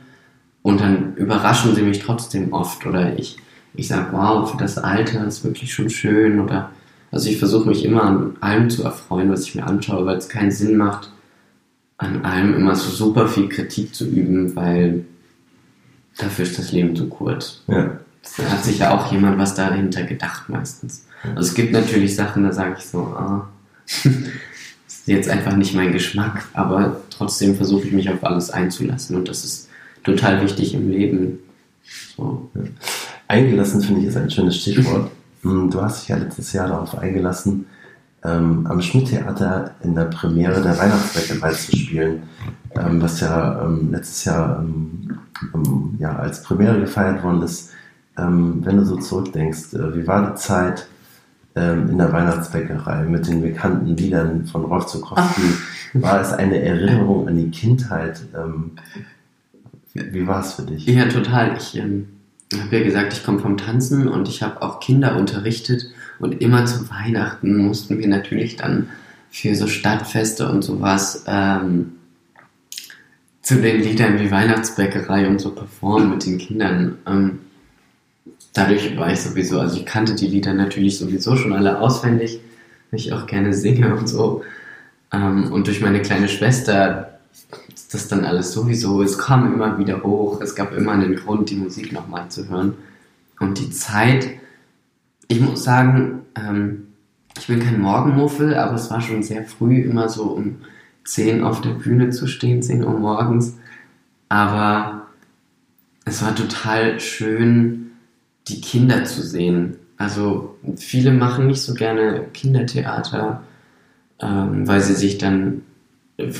[0.62, 2.87] Und dann überraschen sie mich trotzdem oft.
[2.87, 3.37] Oder ich,
[3.75, 6.40] ich sage, wow, für das Alter ist wirklich schon schön.
[6.40, 6.70] Oder
[7.11, 10.29] also ich versuche mich immer an allem zu erfreuen, was ich mir anschaue, weil es
[10.29, 11.11] keinen Sinn macht,
[11.98, 15.05] an allem immer so super viel Kritik zu üben, weil
[16.16, 17.62] dafür ist das Leben zu kurz.
[17.66, 17.98] Ja.
[18.37, 21.07] Da hat sich ja auch jemand was dahinter gedacht meistens.
[21.35, 23.48] Also es gibt natürlich Sachen, da sage ich so, ah,
[23.87, 29.29] ist jetzt einfach nicht mein Geschmack, aber trotzdem versuche ich mich auf alles einzulassen und
[29.29, 29.68] das ist
[30.04, 31.38] total wichtig im Leben.
[32.16, 32.50] So.
[32.54, 32.62] Ja.
[33.28, 35.10] Eingelassen finde ich ist ein schönes Stichwort.
[35.42, 37.66] Hm, du hast dich ja letztes Jahr darauf eingelassen,
[38.24, 42.22] ähm, am Schmidt-Theater in der Premiere der Weihnachtsbäckerei zu spielen,
[42.76, 45.18] ähm, was ja ähm, letztes Jahr ähm,
[45.54, 47.70] ähm, ja, als Premiere gefeiert worden ist.
[48.16, 50.86] Ähm, wenn du so zurückdenkst, äh, wie war die Zeit
[51.54, 55.42] in der Weihnachtsbäckerei mit den bekannten Liedern von Rolf Zukowski?
[55.92, 58.22] War es eine Erinnerung an die Kindheit?
[59.94, 60.87] Wie, war es für dich?
[60.87, 61.57] Ja, total.
[61.57, 65.87] Ich habe ja gesagt, ich komme vom Tanzen und ich habe auch Kinder unterrichtet
[66.18, 68.88] und immer zu Weihnachten mussten wir natürlich dann
[69.31, 71.92] für so Stadtfeste und sowas ähm,
[73.42, 76.98] zu den Liedern wie Weihnachtsbäckerei und so performen mit den Kindern.
[77.07, 77.40] Ähm,
[78.52, 82.40] dadurch war ich sowieso, also ich kannte die Lieder natürlich sowieso schon alle auswendig,
[82.90, 84.44] weil ich auch gerne singe und so.
[85.12, 87.12] Ähm, und durch meine kleine Schwester
[87.90, 91.57] das dann alles sowieso, es kam immer wieder hoch, es gab immer einen Grund, die
[91.57, 92.75] Musik nochmal zu hören.
[93.38, 94.29] Und die Zeit,
[95.29, 96.88] ich muss sagen, ähm,
[97.38, 100.59] ich bin kein Morgenmuffel, aber es war schon sehr früh immer so um
[101.05, 103.57] 10 auf der Bühne zu stehen, 10 Uhr morgens.
[104.29, 105.07] Aber
[106.05, 107.92] es war total schön,
[108.49, 109.77] die Kinder zu sehen.
[109.97, 113.42] Also viele machen nicht so gerne Kindertheater,
[114.21, 115.62] ähm, weil sie sich dann,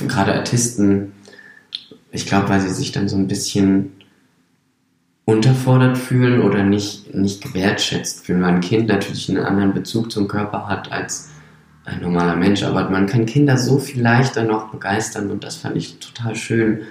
[0.07, 1.13] gerade Artisten,
[2.11, 3.91] ich glaube, weil sie sich dann so ein bisschen
[5.25, 10.27] unterfordert fühlen oder nicht, nicht gewertschätzt fühlen, weil ein Kind natürlich einen anderen Bezug zum
[10.27, 11.29] Körper hat als
[11.85, 12.63] ein normaler Mensch.
[12.63, 16.81] Aber man kann Kinder so viel leichter noch begeistern und das fand ich total schön,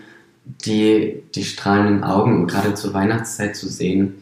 [0.45, 4.15] die, die strahlenden Augen und gerade zur Weihnachtszeit zu sehen,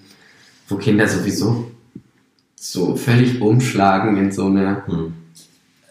[0.68, 1.70] wo Kinder sowieso
[2.56, 5.14] so völlig umschlagen in so eine hm.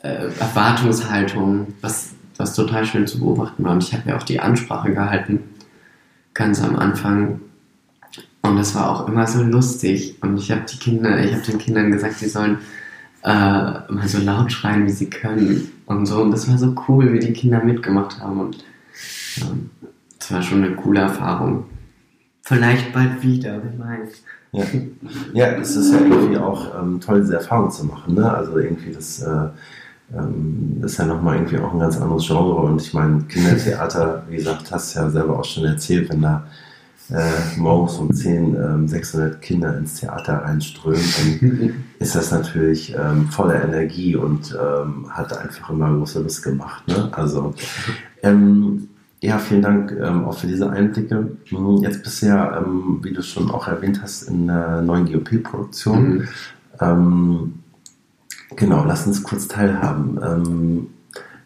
[0.04, 2.09] äh, Erwartungshaltung, was,
[2.40, 3.74] was total schön zu beobachten war.
[3.74, 5.42] Und ich habe ja auch die Ansprache gehalten,
[6.34, 7.42] ganz am Anfang.
[8.42, 10.16] Und das war auch immer so lustig.
[10.22, 12.60] Und ich habe die Kinder, ich habe den Kindern gesagt, sie sollen
[13.24, 15.70] äh, mal so laut schreien, wie sie können.
[15.86, 16.22] Und so.
[16.22, 18.40] Und das war so cool, wie die Kinder mitgemacht haben.
[18.40, 18.64] Und
[19.36, 19.48] ja,
[20.18, 21.66] das war schon eine coole Erfahrung.
[22.44, 24.24] Vielleicht bald wieder, wer weiß.
[24.54, 24.64] Ja,
[25.34, 28.16] ja es ist ja irgendwie auch ähm, toll, diese Erfahrung zu machen.
[28.16, 28.34] Ne?
[28.34, 29.50] Also irgendwie das, äh,
[30.14, 32.62] ähm, ist ja nochmal irgendwie auch ein ganz anderes Genre.
[32.62, 36.46] Und ich meine, Kindertheater, wie gesagt, hast du ja selber auch schon erzählt, wenn da
[37.12, 43.28] äh, morgens um 10 ähm, 600 Kinder ins Theater reinströmen, dann ist das natürlich ähm,
[43.30, 46.88] voller Energie und ähm, hat einfach immer große Lust gemacht.
[46.88, 47.10] Ne?
[47.12, 47.56] Also
[48.22, 48.90] ähm,
[49.22, 51.32] ja, vielen Dank ähm, auch für diese Einblicke.
[51.52, 56.10] Mhm, jetzt bisher, ähm, wie du schon auch erwähnt hast, in der neuen GOP-Produktion.
[56.10, 56.28] Mhm.
[56.80, 57.54] Ähm,
[58.56, 60.20] genau, lass uns kurz teilhaben.
[60.24, 60.88] Ähm,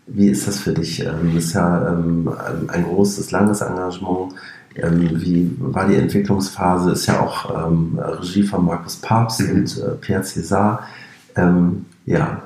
[0.07, 0.99] wie ist das für dich?
[1.05, 2.29] Ähm, ist ja ähm,
[2.67, 4.33] ein großes, langes Engagement.
[4.75, 6.91] Ähm, wie war die Entwicklungsphase?
[6.91, 7.49] Ist ja auch
[8.19, 9.55] Regie von Markus Papst mhm.
[9.55, 10.79] und äh, Pierre César.
[12.05, 12.43] ja,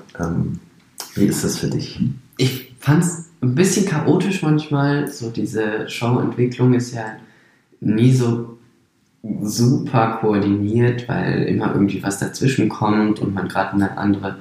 [1.16, 2.00] wie ist das für dich?
[2.38, 5.08] Ich fand es ein bisschen chaotisch manchmal.
[5.12, 7.04] So diese Showentwicklung ist ja
[7.80, 8.57] nie so
[9.42, 14.38] super koordiniert, weil immer irgendwie was dazwischen kommt und man gerade eine andere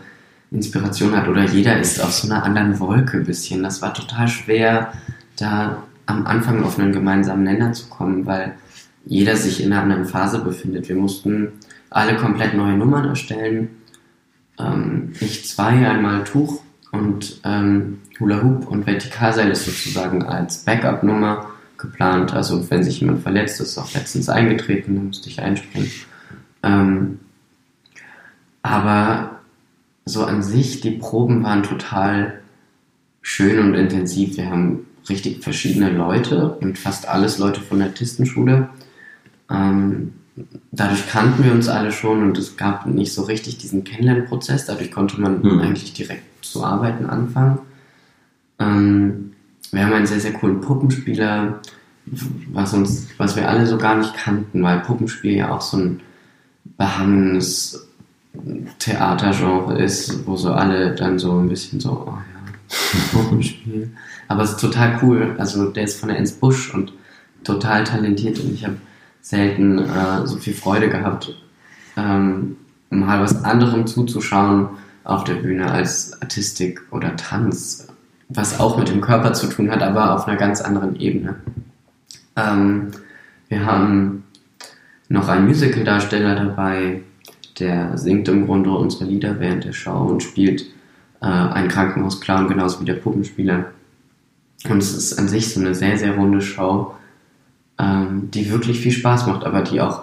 [0.51, 3.62] Inspiration hat oder jeder ist auf so einer anderen Wolke ein bisschen.
[3.62, 4.92] Das war total schwer,
[5.38, 8.55] da am Anfang auf einen gemeinsamen Nenner zu kommen, weil
[9.05, 10.88] jeder sich in einer anderen Phase befindet.
[10.88, 11.53] Wir mussten
[11.90, 13.70] alle komplett neue Nummern erstellen.
[14.59, 16.61] Ähm, ich zwei, einmal Tuch
[16.92, 21.46] und ähm, Hula Hoop und Vertikalseil ist sozusagen als Backup-Nummer
[21.78, 22.32] geplant.
[22.32, 25.90] Also wenn sich jemand verletzt, ist auch letztens eingetreten, dann musste ich einspringen.
[26.62, 27.18] Ähm,
[28.62, 29.40] aber
[30.04, 32.40] so an sich, die Proben waren total
[33.22, 34.36] schön und intensiv.
[34.36, 38.68] Wir haben richtig verschiedene Leute und fast alles Leute von der Artistenschule.
[39.50, 40.14] Ähm,
[40.72, 44.66] dadurch kannten wir uns alle schon und es gab nicht so richtig diesen Kennenlernprozess.
[44.66, 45.60] Dadurch konnte man mhm.
[45.60, 47.58] eigentlich direkt zu arbeiten anfangen.
[48.58, 49.32] Ähm,
[49.72, 51.61] wir haben einen sehr, sehr coolen Puppenspieler,
[52.52, 56.00] was, uns, was wir alle so gar nicht kannten, weil Puppenspiel ja auch so ein
[56.76, 57.87] behangenes
[58.79, 62.79] Theatergenre ist, wo so alle dann so ein bisschen so, oh ja,
[63.12, 63.90] Puppenspiel.
[64.29, 65.35] Aber es ist total cool.
[65.38, 66.92] Also der ist von der Ernst Busch und
[67.44, 68.76] total talentiert und ich habe
[69.20, 71.35] selten äh, so viel Freude gehabt,
[71.96, 72.57] ähm,
[72.90, 74.68] mal was anderem zuzuschauen
[75.05, 77.88] auf der Bühne als Artistik oder Tanz,
[78.28, 81.36] was auch mit dem Körper zu tun hat, aber auf einer ganz anderen Ebene.
[82.36, 82.90] Ähm,
[83.48, 84.24] wir haben
[85.08, 87.02] noch einen Musical-Darsteller dabei,
[87.58, 90.62] der singt im Grunde unsere Lieder während der Show und spielt
[91.22, 93.66] äh, einen Krankenhausclown, genauso wie der Puppenspieler.
[94.68, 96.94] Und es ist an sich so eine sehr, sehr runde Show,
[97.78, 100.02] ähm, die wirklich viel Spaß macht, aber die auch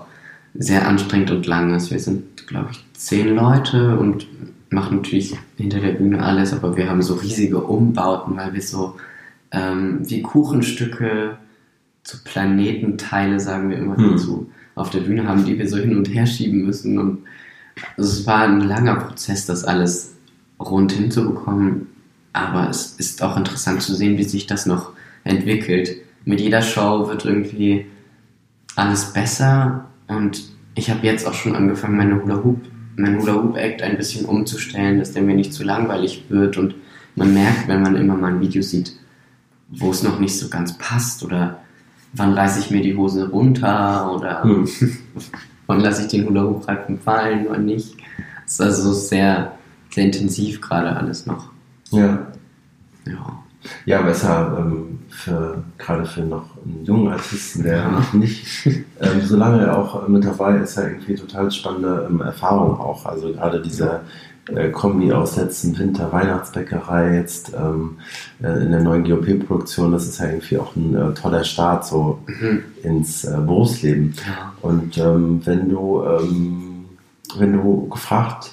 [0.55, 1.91] sehr anstrengend und lang ist.
[1.91, 4.27] Wir sind, glaube ich, zehn Leute und
[4.73, 8.95] machen natürlich hinter der Bühne alles, aber wir haben so riesige Umbauten, weil wir so
[9.51, 11.37] ähm, wie Kuchenstücke,
[12.03, 14.11] so Planetenteile, sagen wir immer hm.
[14.11, 16.97] dazu, auf der Bühne haben, die wir so hin und her schieben müssen.
[16.97, 17.19] Und
[17.97, 20.15] es war ein langer Prozess, das alles
[20.59, 21.87] rund hinzubekommen.
[22.33, 24.91] Aber es ist auch interessant zu sehen, wie sich das noch
[25.23, 25.95] entwickelt.
[26.25, 27.85] Mit jeder Show wird irgendwie
[28.75, 30.43] alles besser und
[30.75, 32.59] ich habe jetzt auch schon angefangen, meine Hula Hoop,
[32.95, 36.75] mein Hula Hoop Act ein bisschen umzustellen, dass der mir nicht zu langweilig wird und
[37.15, 38.93] man merkt, wenn man immer mal ein Video sieht,
[39.69, 41.59] wo es noch nicht so ganz passt oder
[42.13, 44.67] wann reiße ich mir die Hose runter oder hm.
[45.67, 47.95] wann lasse ich den Hula Hoop Reifen fallen oder nicht.
[48.43, 49.53] Das ist also sehr,
[49.89, 51.49] sehr intensiv gerade alles noch.
[51.91, 52.27] Ja.
[53.05, 53.42] Ja.
[53.85, 58.05] Ja, ja ähm, für, gerade für noch einen jungen Artisten, der ja.
[58.13, 63.05] nicht, ähm, so lange auch mit dabei ist, ja irgendwie total spannende ähm, Erfahrung auch.
[63.05, 64.01] Also gerade diese
[64.49, 67.97] äh, Kombi aus letzten Winter Weihnachtsbäckerei jetzt ähm,
[68.41, 72.19] äh, in der neuen GOP-Produktion, das ist ja irgendwie auch ein äh, toller Start so
[72.27, 72.63] mhm.
[72.83, 74.13] ins äh, Berufsleben.
[74.61, 76.85] Und ähm, wenn du ähm,
[77.37, 78.51] wenn du gefragt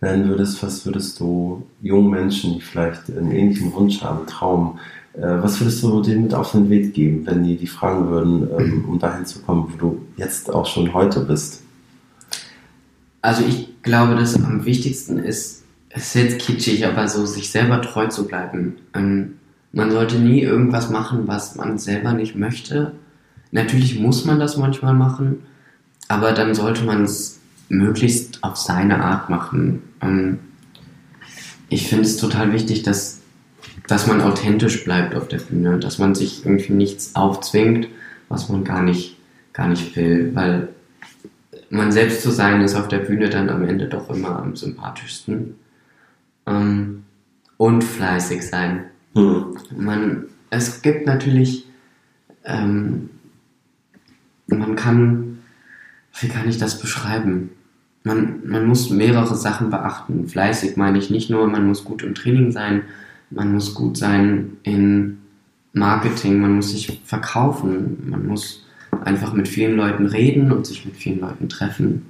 [0.00, 4.78] werden würdest, was würdest du jungen Menschen, die vielleicht einen ähnlichen Wunsch haben, Traum,
[5.14, 8.48] äh, was würdest du denen mit auf den Weg geben, wenn die die fragen würden,
[8.58, 11.62] ähm, um dahin zu kommen, wo du jetzt auch schon heute bist?
[13.22, 17.82] Also ich glaube, dass am wichtigsten ist, es ist jetzt kitschig, aber so sich selber
[17.82, 18.76] treu zu bleiben.
[18.94, 19.34] Ähm,
[19.72, 22.92] man sollte nie irgendwas machen, was man selber nicht möchte.
[23.52, 25.42] Natürlich muss man das manchmal machen,
[26.08, 27.39] aber dann sollte man es
[27.70, 29.82] möglichst auf seine Art machen.
[30.02, 30.40] Ähm,
[31.70, 33.20] ich finde es total wichtig, dass,
[33.86, 37.88] dass man authentisch bleibt auf der Bühne, dass man sich irgendwie nichts aufzwingt,
[38.28, 39.16] was man gar nicht,
[39.52, 40.68] gar nicht will, weil
[41.70, 45.54] man selbst zu sein ist auf der Bühne dann am Ende doch immer am sympathischsten.
[46.46, 47.04] Ähm,
[47.56, 48.86] und fleißig sein.
[49.14, 49.56] Mhm.
[49.76, 51.66] Man, es gibt natürlich,
[52.44, 53.10] ähm,
[54.48, 55.38] man kann,
[56.18, 57.50] wie kann ich das beschreiben?
[58.02, 60.26] Man, man muss mehrere Sachen beachten.
[60.26, 62.82] Fleißig meine ich nicht nur, man muss gut im Training sein,
[63.30, 65.18] man muss gut sein in
[65.72, 68.66] Marketing, man muss sich verkaufen, man muss
[69.04, 72.06] einfach mit vielen Leuten reden und sich mit vielen Leuten treffen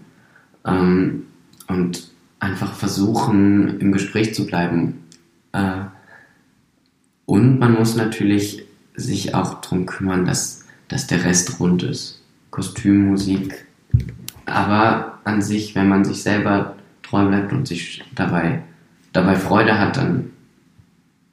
[0.64, 1.24] ähm,
[1.68, 5.04] und einfach versuchen, im Gespräch zu bleiben.
[5.52, 5.82] Äh,
[7.26, 8.64] und man muss natürlich
[8.96, 12.22] sich auch darum kümmern, dass, dass der Rest rund ist.
[12.50, 13.66] Kostüm, Musik.
[14.50, 18.62] Aber an sich, wenn man sich selber treu bleibt und sich dabei,
[19.12, 20.30] dabei Freude hat, dann,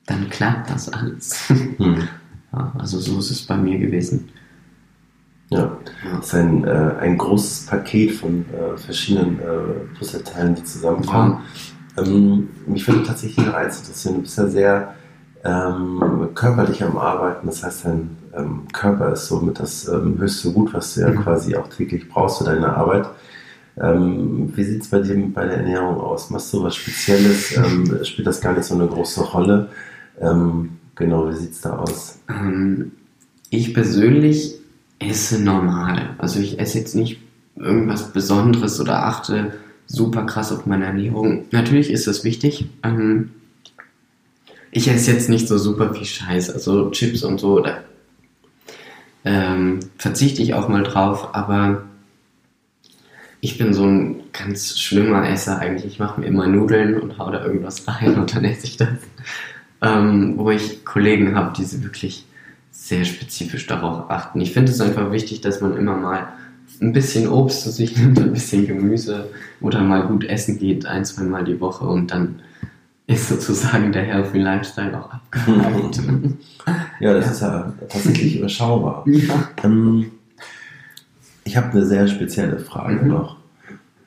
[0.06, 1.50] dann klappt das alles.
[1.78, 2.08] Hm.
[2.54, 4.30] Ja, also so ist es bei mir gewesen.
[5.50, 5.78] Ja,
[6.18, 11.40] das ist ein, äh, ein großes Paket von äh, verschiedenen äh, Puzzleteilen, die zusammenkommen.
[11.96, 12.04] Ja.
[12.04, 14.16] Ähm, mich würde tatsächlich noch eins interessieren.
[14.16, 14.96] Du bist ja sehr
[15.44, 17.48] ähm, körperlich am Arbeiten.
[17.48, 21.24] Das heißt, dein ähm, Körper ist somit das ähm, höchste Gut, was du ja mhm.
[21.24, 23.08] quasi auch täglich brauchst für deine Arbeit.
[23.80, 26.30] Ähm, wie sieht es bei dir bei der Ernährung aus?
[26.30, 27.52] Machst du was Spezielles?
[27.58, 29.70] Ähm, spielt das gar nicht so eine große Rolle?
[30.96, 32.18] genau, wie sieht es da aus?
[33.52, 34.56] ich persönlich
[34.98, 36.16] esse normal.
[36.18, 37.20] Also ich esse jetzt nicht
[37.56, 39.54] irgendwas Besonderes oder achte
[39.88, 41.46] super krass auf meine Ernährung.
[41.52, 42.66] Natürlich ist das wichtig.
[42.84, 43.32] Ähm,
[44.72, 47.80] ich esse jetzt nicht so super viel Scheiß, also Chips und so, da
[49.28, 51.84] ähm, verzichte ich auch mal drauf, aber
[53.42, 55.86] ich bin so ein ganz schlimmer Esser eigentlich.
[55.86, 58.90] Ich mache mir immer Nudeln und hau da irgendwas rein und dann esse ich das.
[59.82, 62.26] Ähm, wo ich Kollegen habe, die sie wirklich
[62.72, 64.40] sehr spezifisch darauf achten.
[64.40, 66.30] Ich finde es einfach wichtig, dass man immer mal
[66.82, 69.30] ein bisschen Obst zu sich nimmt, ein bisschen Gemüse
[69.62, 72.40] oder mal gut essen geht, ein, zwei Mal die Woche und dann
[73.08, 76.02] ist sozusagen der Healthy Lifestyle auch abgehakt.
[77.00, 77.32] ja, das ja.
[77.32, 79.04] ist ja tatsächlich überschaubar.
[79.08, 79.50] Ja.
[79.64, 80.12] Ähm,
[81.46, 83.08] ich habe eine sehr spezielle Frage mhm.
[83.08, 83.38] noch.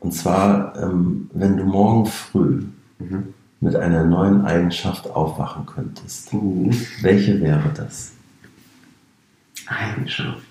[0.00, 2.64] Und zwar, ähm, wenn du morgen früh
[2.98, 3.34] mhm.
[3.60, 6.70] mit einer neuen Eigenschaft aufwachen könntest, uh.
[7.00, 8.12] welche wäre das?
[9.66, 10.46] Eigenschaft.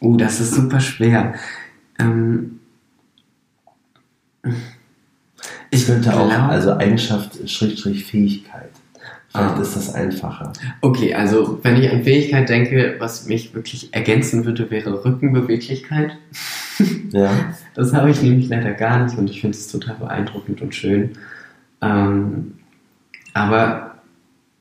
[0.00, 1.34] Oh, das ist super schwer.
[1.98, 2.60] Ähm,
[5.70, 8.70] ich könnte auch, also Eigenschaft, Schrägstrich Fähigkeit.
[9.28, 9.60] Vielleicht ah.
[9.60, 10.52] ist das einfacher.
[10.80, 16.16] Okay, also wenn ich an Fähigkeit denke, was mich wirklich ergänzen würde, wäre Rückenbeweglichkeit.
[17.12, 17.54] Ja.
[17.74, 21.10] Das habe ich nämlich leider gar nicht und ich finde es total beeindruckend und schön.
[21.82, 22.54] Ähm,
[23.34, 23.96] aber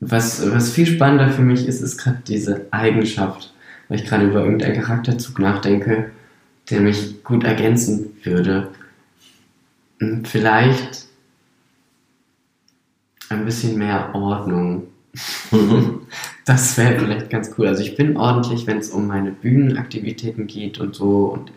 [0.02, 3.54] was, was viel spannender für mich ist, ist gerade diese Eigenschaft,
[3.88, 6.12] weil ich gerade über irgendeinen Charakterzug nachdenke,
[6.70, 8.70] der mich gut ergänzen würde.
[10.00, 11.06] Und vielleicht
[13.30, 14.88] ein bisschen mehr Ordnung.
[16.46, 17.68] das wäre vielleicht ganz cool.
[17.68, 21.52] Also ich bin ordentlich, wenn es um meine Bühnenaktivitäten geht und so und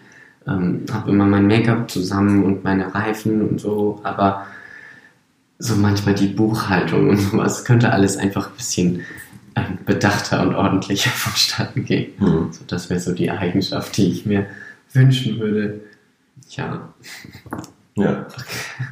[0.47, 4.47] ähm, habe immer mein Make-up zusammen und meine Reifen und so, aber
[5.59, 9.01] so manchmal die Buchhaltung und sowas könnte alles einfach ein bisschen
[9.87, 12.13] bedachter und ordentlicher vonstatten gehen.
[12.19, 12.49] Hm.
[12.53, 14.47] So, das wäre so die Eigenschaft, die ich mir
[14.93, 15.81] wünschen würde.
[16.51, 16.89] Ja.
[17.97, 18.27] Ja.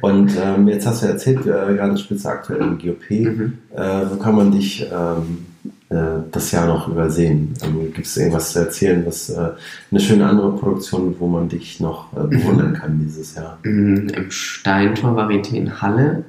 [0.01, 3.09] Und ähm, jetzt hast du erzählt, äh, gerade spielst du aktuell im GOP.
[3.09, 3.57] Mhm.
[3.73, 5.45] Äh, wo kann man dich ähm,
[5.89, 7.53] äh, das Jahr noch übersehen?
[7.63, 9.51] Ähm, Gibt es irgendwas zu erzählen, was äh,
[9.91, 13.59] eine schöne andere Produktion, wo man dich noch äh, bewundern kann dieses Jahr?
[13.63, 16.25] Mm, Im Steintor Varieté in Halle.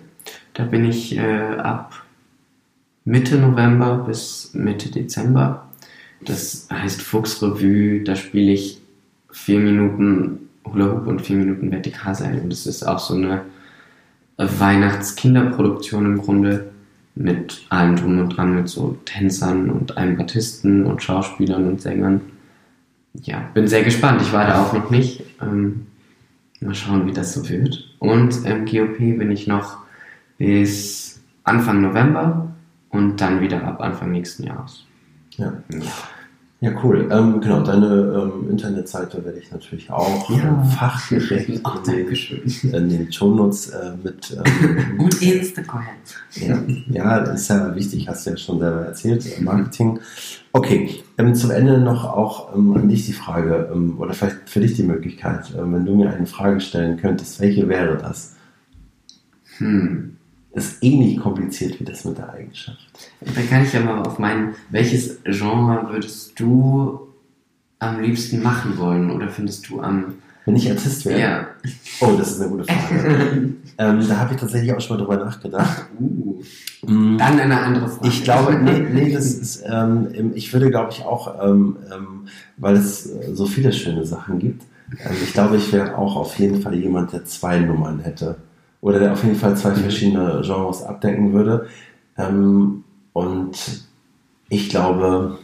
[0.54, 2.04] Da bin ich äh, ab
[3.08, 5.66] Mitte November bis Mitte Dezember.
[6.20, 8.04] Das heißt Fuchsrevue.
[8.04, 8.82] Da spiele ich
[9.30, 12.38] vier Minuten Hula Hoop und vier Minuten Vertikalseil.
[12.38, 13.46] Und das ist auch so eine
[14.36, 16.68] Weihnachtskinderproduktion im Grunde
[17.14, 22.20] mit allem drum und dran, mit so Tänzern und einem Bassisten und Schauspielern und Sängern.
[23.22, 24.20] Ja, bin sehr gespannt.
[24.20, 25.22] Ich war da auch noch nicht.
[25.40, 25.86] Ähm,
[26.60, 27.88] mal schauen, wie das so wird.
[28.00, 29.78] Und im GOP bin ich noch
[30.36, 32.48] bis Anfang November
[32.90, 34.84] und dann wieder ab Anfang nächsten Jahres.
[35.36, 35.52] Ja.
[36.60, 37.08] Ja, cool.
[37.12, 40.60] Ähm, genau, deine ähm, Internetseite werde ich natürlich auch Ja.
[40.64, 44.36] fachgerecht Ach, in in den Shownotes äh, mit.
[44.44, 45.84] Ähm, Und Instagram.
[46.34, 46.58] ja,
[46.90, 50.00] ja, das ist ja wichtig, hast du ja schon selber erzählt, äh, Marketing.
[50.52, 54.58] Okay, ähm, zum Ende noch auch ähm, an dich die Frage, ähm, oder vielleicht für
[54.58, 58.34] dich die Möglichkeit, wenn du mir eine Frage stellen könntest, welche wäre das?
[59.58, 60.16] Hm.
[60.52, 62.78] Ist eh nicht kompliziert wie das mit der Eigenschaft.
[63.20, 67.00] Da kann ich ja mal auf meinen, welches Genre würdest du
[67.78, 70.14] am liebsten machen wollen oder findest du am,
[70.46, 71.20] Wenn ich Artist wäre?
[71.20, 71.46] ja,
[72.00, 73.54] Oh, das ist eine gute Frage.
[73.78, 75.86] ähm, da habe ich tatsächlich auch schon mal drüber nachgedacht.
[76.00, 76.42] uh,
[76.86, 78.08] Mm, dann eine andere Frage.
[78.08, 82.76] Ich glaube, nee, nee das ist, ähm, ich würde, glaube ich, auch, ähm, ähm, weil
[82.76, 86.62] es äh, so viele schöne Sachen gibt, ähm, ich glaube, ich wäre auch auf jeden
[86.62, 88.36] Fall jemand, der zwei Nummern hätte.
[88.80, 89.76] Oder der auf jeden Fall zwei Mhm.
[89.76, 91.66] verschiedene Genres abdecken würde.
[92.16, 93.56] Ähm, und
[94.48, 95.38] ich glaube,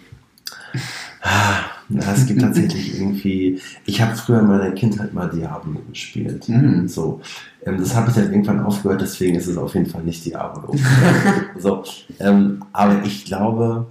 [1.22, 6.48] ah, na, es gibt tatsächlich irgendwie, ich habe früher in meiner Kindheit mal Diablo gespielt.
[6.48, 6.88] Mhm.
[6.88, 7.20] So,
[7.66, 10.74] ähm, das habe ich dann irgendwann aufgehört, deswegen ist es auf jeden Fall nicht Diablo.
[11.58, 11.82] so,
[12.20, 13.86] ähm, aber ich glaube,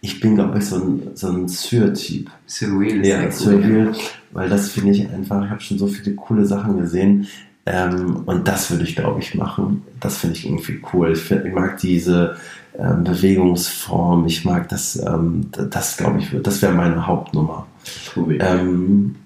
[0.00, 2.30] ich bin, glaube ich, so ein, so ein Syr-Typ.
[2.46, 3.32] Surreal Ja, cool.
[3.32, 3.92] Surreal,
[4.32, 7.26] weil das finde ich einfach, ich habe schon so viele coole Sachen gesehen.
[7.66, 9.82] Ähm, und das würde ich, glaube ich, machen.
[10.00, 11.12] Das finde ich irgendwie cool.
[11.12, 12.36] Ich, find, ich mag diese
[12.78, 14.26] ähm, Bewegungsform.
[14.26, 17.66] Ich mag das, ähm, das glaube ich, das wäre meine Hauptnummer.
[18.14, 18.38] Cool.
[18.40, 19.16] Ähm,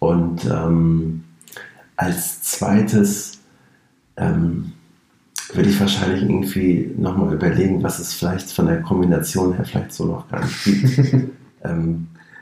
[0.00, 1.24] und ähm,
[1.96, 3.38] als zweites
[4.16, 4.72] ähm,
[5.52, 10.06] würde ich wahrscheinlich irgendwie nochmal überlegen, was es vielleicht von der Kombination her vielleicht so
[10.06, 11.30] noch gar nicht gibt.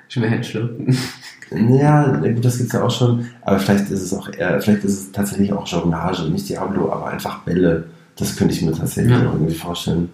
[0.09, 0.97] Schwer schlucken.
[1.57, 4.85] Ja, gut, das gibt es ja auch schon, aber vielleicht ist es auch eher, vielleicht
[4.85, 7.85] ist es tatsächlich auch Jonglage, nicht Diablo, aber einfach Bälle.
[8.17, 9.23] Das könnte ich mir tatsächlich Ja.
[9.23, 10.11] irgendwie vorstellen.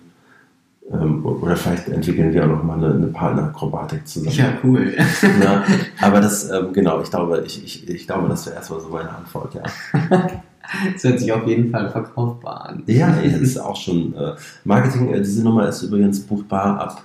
[0.90, 4.34] Ähm, oder vielleicht entwickeln wir auch noch mal eine, eine Partnerakrobatik zusammen.
[4.36, 4.94] Ja, cool.
[5.42, 5.62] Ja,
[6.00, 9.10] aber das, ähm, genau, ich glaube, ich, ich, ich glaube, das wäre erstmal so meine
[9.10, 9.62] Antwort, ja.
[10.92, 12.82] Das hört sich auf jeden Fall verkaufbar an.
[12.86, 14.34] Ja, das ist auch schon äh,
[14.64, 15.12] Marketing.
[15.14, 17.02] Äh, diese Nummer ist übrigens buchbar ab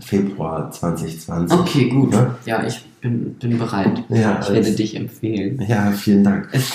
[0.00, 1.58] Februar 2020.
[1.58, 2.12] Okay, gut.
[2.12, 4.04] Ja, Ja, ich bin, bin bereit.
[4.08, 5.64] ja, Ich werde dich empfehlen.
[5.68, 6.48] ja vielen Dank.
[6.52, 6.70] Es,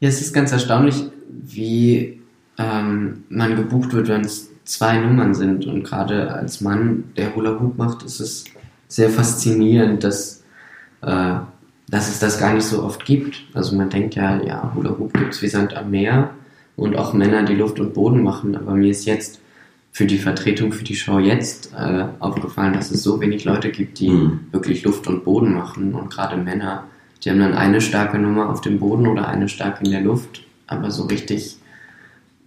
[0.00, 2.20] ja, es ist ganz erstaunlich, wie
[2.58, 5.66] ähm, man gebucht wird, wenn es zwei Nummern sind.
[5.66, 8.44] Und gerade als Mann, der Hula Hoop macht, ist es
[8.88, 10.42] sehr faszinierend, dass,
[11.02, 11.34] äh,
[11.88, 13.44] dass es das gar nicht so oft gibt.
[13.52, 16.30] Also man denkt ja, ja, Hula Hoop gibt es wie Sand am Meer
[16.76, 18.56] und auch Männer, die Luft und Boden machen.
[18.56, 19.40] Aber mir ist jetzt
[19.92, 23.98] für die Vertretung für die Show jetzt äh, aufgefallen, dass es so wenig Leute gibt,
[23.98, 24.40] die Hm.
[24.52, 26.84] wirklich Luft und Boden machen und gerade Männer,
[27.24, 30.42] die haben dann eine starke Nummer auf dem Boden oder eine starke in der Luft,
[30.66, 31.58] aber so richtig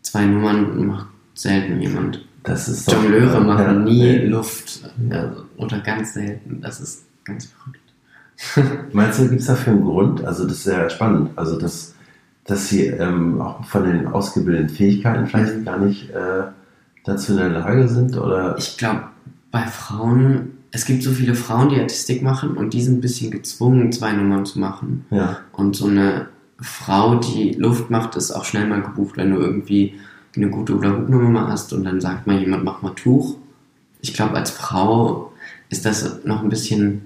[0.01, 2.25] zwei Nummern macht selten jemand.
[2.43, 4.23] Das ist doch- Jongleure ja, machen nie ja.
[4.29, 6.59] Luft also, oder ganz selten.
[6.61, 7.79] Das ist ganz verrückt.
[8.93, 10.23] Meinst du, gibt es dafür einen Grund?
[10.25, 11.29] Also, das ist sehr spannend.
[11.37, 11.95] Also, dass,
[12.45, 16.43] dass sie ähm, auch von den ausgebildeten Fähigkeiten vielleicht gar nicht äh,
[17.03, 18.17] dazu in der Lage sind?
[18.17, 18.57] Oder?
[18.57, 19.03] Ich glaube,
[19.51, 23.31] bei Frauen, es gibt so viele Frauen, die Artistik machen und die sind ein bisschen
[23.31, 25.05] gezwungen, zwei Nummern zu machen.
[25.11, 25.39] Ja.
[25.51, 26.27] Und so eine
[26.59, 29.95] Frau, die Luft macht, ist auch schnell mal gebucht, wenn du irgendwie
[30.35, 33.35] eine gute Hula Hoop Nummer hast und dann sagt mal jemand, mach mal Tuch.
[34.01, 35.31] Ich glaube, als Frau
[35.69, 37.01] ist das noch ein bisschen,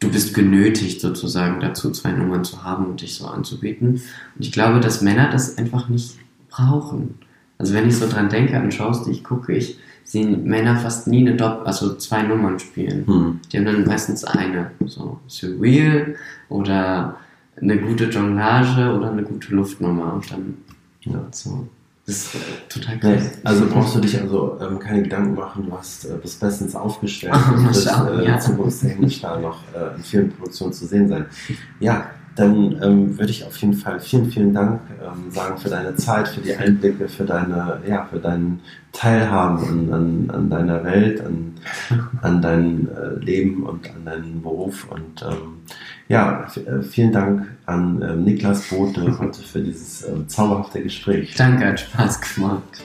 [0.00, 4.02] du bist genötigt sozusagen dazu, zwei Nummern zu haben und dich so anzubieten.
[4.34, 6.18] Und ich glaube, dass Männer das einfach nicht
[6.50, 7.14] brauchen.
[7.60, 11.06] Also wenn ich so dran denke, an Shows, die ich gucke, ich sehe Männer fast
[11.06, 13.06] nie eine Doppel, also zwei Nummern spielen.
[13.06, 13.40] Hm.
[13.52, 16.14] Die haben dann meistens eine, so Surreal
[16.48, 17.16] oder
[17.60, 20.56] eine gute Jonglage oder eine gute Luftnummer und dann
[21.02, 21.22] Ja.
[21.32, 21.68] so
[22.06, 22.38] Das ist äh,
[22.70, 23.10] total krass.
[23.24, 26.74] Nee, also brauchst du dich also ähm, keine Gedanken machen, du hast äh, bist bestens
[26.74, 28.38] aufgestellt Ach, und wirst äh, ja.
[28.38, 31.26] zukunftstechnisch da noch äh, in vielen Produktionen zu sehen sein.
[31.78, 32.06] Ja,
[32.36, 36.28] dann ähm, würde ich auf jeden Fall vielen, vielen Dank ähm, sagen für deine Zeit,
[36.28, 38.60] für die Einblicke, für deine, ja, für dein
[38.92, 41.54] Teilhaben an, an, an deiner Welt, an,
[42.22, 44.86] an dein äh, Leben und an deinen Beruf.
[44.90, 45.58] Und ähm,
[46.08, 51.34] ja, äh, vielen Dank an ähm, Niklas Bote heute für dieses äh, zauberhafte Gespräch.
[51.36, 52.84] Danke, hat Spaß gemacht.